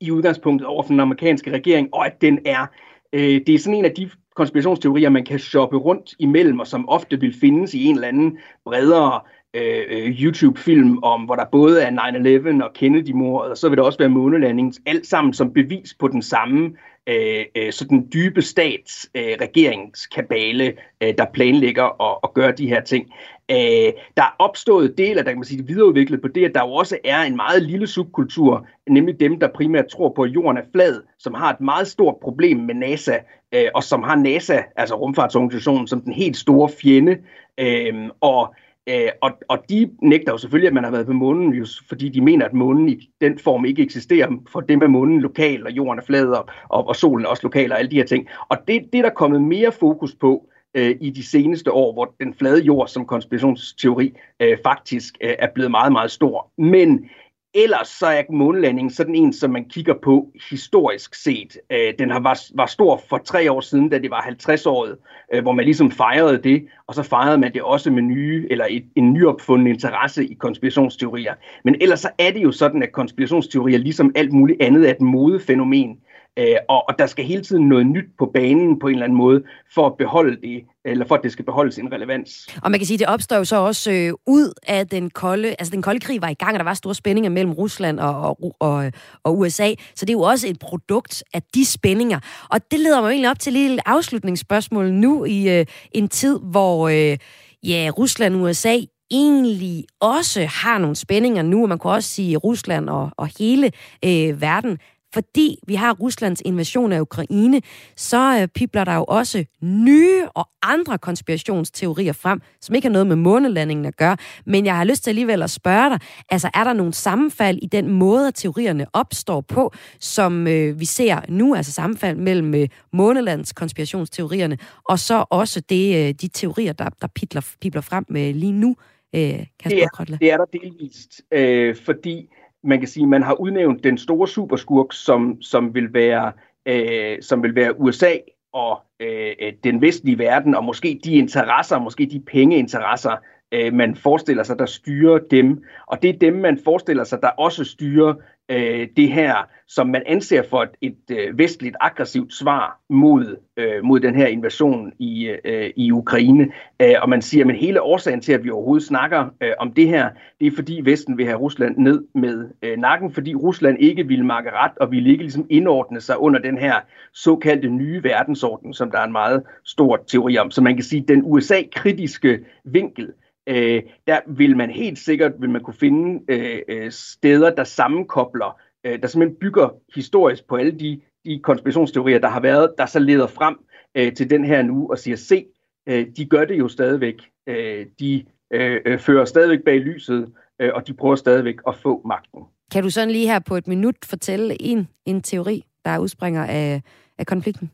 [0.00, 2.66] i udgangspunktet over for den amerikanske regering, og at den er,
[3.12, 4.10] øh, det er sådan en af de
[4.40, 8.38] konspirationsteorier, man kan shoppe rundt imellem, og som ofte vil findes i en eller anden
[8.64, 9.20] bredere
[9.54, 13.84] øh, øh YouTube-film om, hvor der både er 9-11 og Kennedy-mordet, og så vil der
[13.84, 16.72] også være månelandingen, alt sammen som bevis på den samme
[17.06, 20.72] øh, øh, sådan dybe stats øh, regeringskabale,
[21.02, 23.12] øh, der planlægger at, at gøre de her ting.
[23.50, 26.72] Øh, der er opstået dele, der kan man sige, videreudviklet på det, at der jo
[26.72, 30.70] også er en meget lille subkultur, nemlig dem, der primært tror på, at jorden er
[30.72, 33.16] flad, som har et meget stort problem med NASA,
[33.54, 37.18] øh, og som har NASA, altså rumfartsorganisationen, som den helt store fjende.
[37.58, 38.54] Øh, og
[38.88, 42.08] Øh, og, og de nægter jo selvfølgelig, at man har været på månen, just fordi
[42.08, 44.28] de mener, at månen i den form ikke eksisterer.
[44.48, 47.42] For dem er månen lokal, og jorden er flad, og, og, og solen er også
[47.42, 48.28] lokal, og alle de her ting.
[48.48, 52.14] Og det, det er der kommet mere fokus på øh, i de seneste år, hvor
[52.20, 56.50] den flade jord som konspirationsteori øh, faktisk øh, er blevet meget, meget stor.
[56.58, 57.10] Men
[57.54, 61.58] Ellers så er månelandingen sådan en, som man kigger på historisk set.
[61.72, 64.96] Øh, den har, var, var stor for tre år siden, da det var 50-året,
[65.34, 68.66] øh, hvor man ligesom fejrede det, og så fejrede man det også med nye, eller
[68.70, 71.34] et, en nyopfundet interesse i konspirationsteorier.
[71.64, 75.00] Men ellers så er det jo sådan, at konspirationsteorier, ligesom alt muligt andet, er et
[75.00, 75.98] modefænomen.
[76.38, 79.18] Øh, og, og der skal hele tiden noget nyt på banen på en eller anden
[79.18, 79.42] måde,
[79.74, 82.48] for at beholde det, eller for at det skal beholde sin relevans.
[82.62, 85.48] Og man kan sige, at det opstår jo så også øh, ud af den kolde,
[85.48, 88.20] altså den kolde krig var i gang, og der var store spændinger mellem Rusland og,
[88.20, 88.92] og, og,
[89.24, 92.18] og USA, så det er jo også et produkt af de spændinger.
[92.50, 96.38] Og det leder mig egentlig op til et lille afslutningsspørgsmål nu i øh, en tid,
[96.38, 97.18] hvor øh,
[97.62, 98.76] ja, Rusland og USA
[99.10, 103.72] egentlig også har nogle spændinger nu, og man kunne også sige Rusland og, og hele
[104.04, 104.78] øh, verden
[105.12, 107.60] fordi vi har Ruslands invasion af Ukraine,
[107.96, 113.06] så øh, pipler der jo også nye og andre konspirationsteorier frem, som ikke har noget
[113.06, 114.16] med månelandingen at gøre.
[114.46, 115.98] Men jeg har lyst til alligevel at spørge dig,
[116.30, 120.84] altså er der nogle sammenfald i den måde, at teorierne opstår på, som øh, vi
[120.84, 126.72] ser nu, altså sammenfald mellem øh, månelands konspirationsteorierne, og så også det, øh, de teorier,
[126.72, 128.76] der, der pipler, pipler frem med lige nu,
[129.14, 132.28] øh, Kasper det er, det er der delvist, øh, fordi
[132.64, 136.32] man kan sige, man har udnævnt den store superskurk, som, som, vil, være,
[136.66, 138.12] øh, som vil være USA
[138.52, 143.16] og øh, øh, den vestlige verden, og måske de interesser, måske de pengeinteresser,
[143.52, 145.64] øh, man forestiller sig, der styrer dem.
[145.86, 148.14] Og det er dem, man forestiller sig, der også styrer
[148.50, 149.34] øh, det her,
[149.68, 154.26] som man anser for et, et øh, vestligt aggressivt svar mod, øh, mod den her
[154.26, 156.48] invasion i, øh, i Ukraine.
[156.82, 159.88] Øh, og man siger, at hele årsagen til, at vi overhovedet snakker øh, om det
[159.88, 164.06] her, det er fordi Vesten vil have Rusland ned med øh, nakken, fordi Rusland ikke
[164.06, 166.74] vil makke ret og vil ikke ligesom indordne sig under den her
[167.14, 170.50] såkaldte nye verdensorden, som der er en meget stor teori om.
[170.50, 173.12] Så man kan sige, at den USA-kritiske vinkel,
[173.46, 178.60] øh, der vil man helt sikkert vil man kunne finde øh, øh, steder, der sammenkobler,
[178.84, 182.98] øh, der simpelthen bygger historisk på alle de, de konspirationsteorier, der har været, der så
[182.98, 183.58] leder frem
[183.94, 185.46] øh, til den her nu og siger, se,
[185.88, 187.14] øh, de gør det jo stadigvæk.
[187.46, 192.02] Øh, de øh, øh, fører stadigvæk bag lyset, øh, og de prøver stadigvæk at få
[192.06, 192.40] magten.
[192.72, 196.82] Kan du sådan lige her på et minut fortælle en, en teori, der udspringer af,
[197.18, 197.70] af konflikten?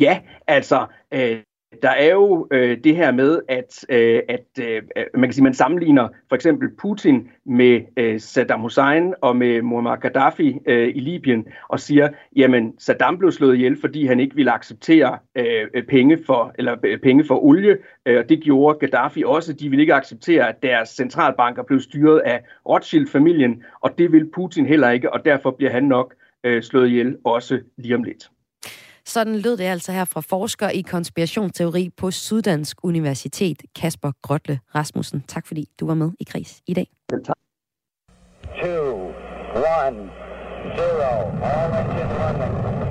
[0.00, 1.42] Ja, altså, øh,
[1.82, 4.82] der er jo øh, det her med, at, øh, at øh,
[5.14, 9.96] man kan sige, man sammenligner for eksempel Putin med øh, Saddam Hussein og med Muammar
[9.96, 14.52] Gaddafi øh, i Libyen og siger, jamen Saddam blev slået ihjel, fordi han ikke ville
[14.52, 19.52] acceptere øh, penge for eller øh, penge for olie, øh, og det gjorde Gaddafi også.
[19.52, 24.66] De ville ikke acceptere, at deres centralbanker blev styret af Rothschild-familien, og det vil Putin
[24.66, 26.14] heller ikke, og derfor bliver han nok
[26.44, 28.31] øh, slået ihjel også lige om lidt.
[29.06, 35.24] Sådan lød det altså her fra forsker i konspirationsteori på Syddansk Universitet, Kasper Grotle Rasmussen.
[35.28, 36.86] Tak fordi du var med i Kris i dag.
[37.24, 37.36] tak.
[38.62, 39.12] Two,
[39.54, 40.10] one,
[40.76, 41.12] zero.
[41.42, 42.81] All engine running.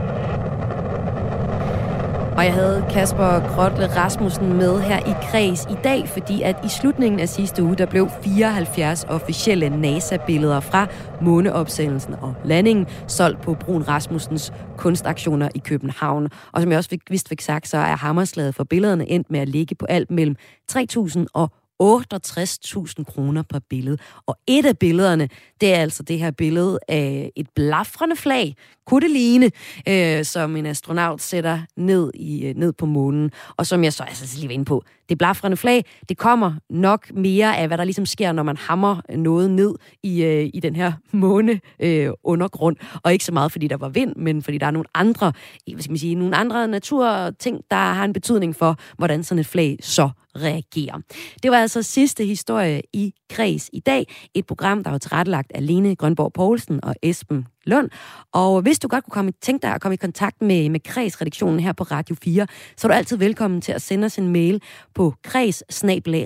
[2.38, 6.70] Og jeg havde Kasper Grotle Rasmussen med her i Kreds i dag, fordi at i
[6.70, 10.88] slutningen af sidste uge, der blev 74 officielle NASA-billeder fra
[11.22, 16.30] måneopsendelsen og landingen solgt på Brun Rasmussens kunstaktioner i København.
[16.52, 19.40] Og som jeg også fik, vist fik sagt, så er hammerslaget for billederne endt med
[19.40, 20.36] at ligge på alt mellem
[20.72, 21.52] 3.000 og
[21.84, 23.98] 68.000 kroner per billede.
[24.26, 25.30] Og et af billederne,
[25.62, 28.56] det er altså det her billede af et blafrende flag,
[28.86, 29.52] kunne det ligne,
[29.88, 33.32] øh, som en astronaut sætter ned, i, øh, ned på månen.
[33.58, 37.12] Og som jeg så altså lige var inde på, det blafrende flag, det kommer nok
[37.14, 40.76] mere af, hvad der ligesom sker, når man hammer noget ned i, øh, i den
[40.76, 42.76] her måne øh, undergrund.
[43.04, 45.34] Og ikke så meget, fordi der var vind, men fordi der er nogle andre,
[45.70, 49.40] øh, hvad skal man sige, nogle andre naturting, der har en betydning for, hvordan sådan
[49.40, 51.02] et flag så reagere.
[51.44, 54.06] Det var altså sidste historie i Kreds i dag.
[54.34, 57.90] Et program, der var tilrettelagt af Lene Grønborg Poulsen og Esben Lund.
[58.32, 61.60] Og hvis du godt kunne komme, tænke dig at komme i kontakt med, med kredsredaktionen
[61.60, 62.48] her på Radio 4,
[62.78, 64.62] så er du altid velkommen til at sende os en mail
[64.94, 65.64] på kreds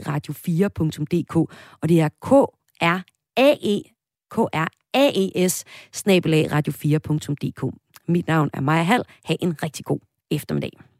[0.07, 1.35] radio4.dk.
[1.81, 2.31] Og det er k
[2.81, 3.01] r
[3.37, 3.81] a e
[4.29, 5.63] k r a e s
[6.53, 7.75] radio4.dk.
[8.07, 9.03] Mit navn er Maja Hall.
[9.25, 9.99] Ha' en rigtig god
[10.31, 10.94] eftermiddag.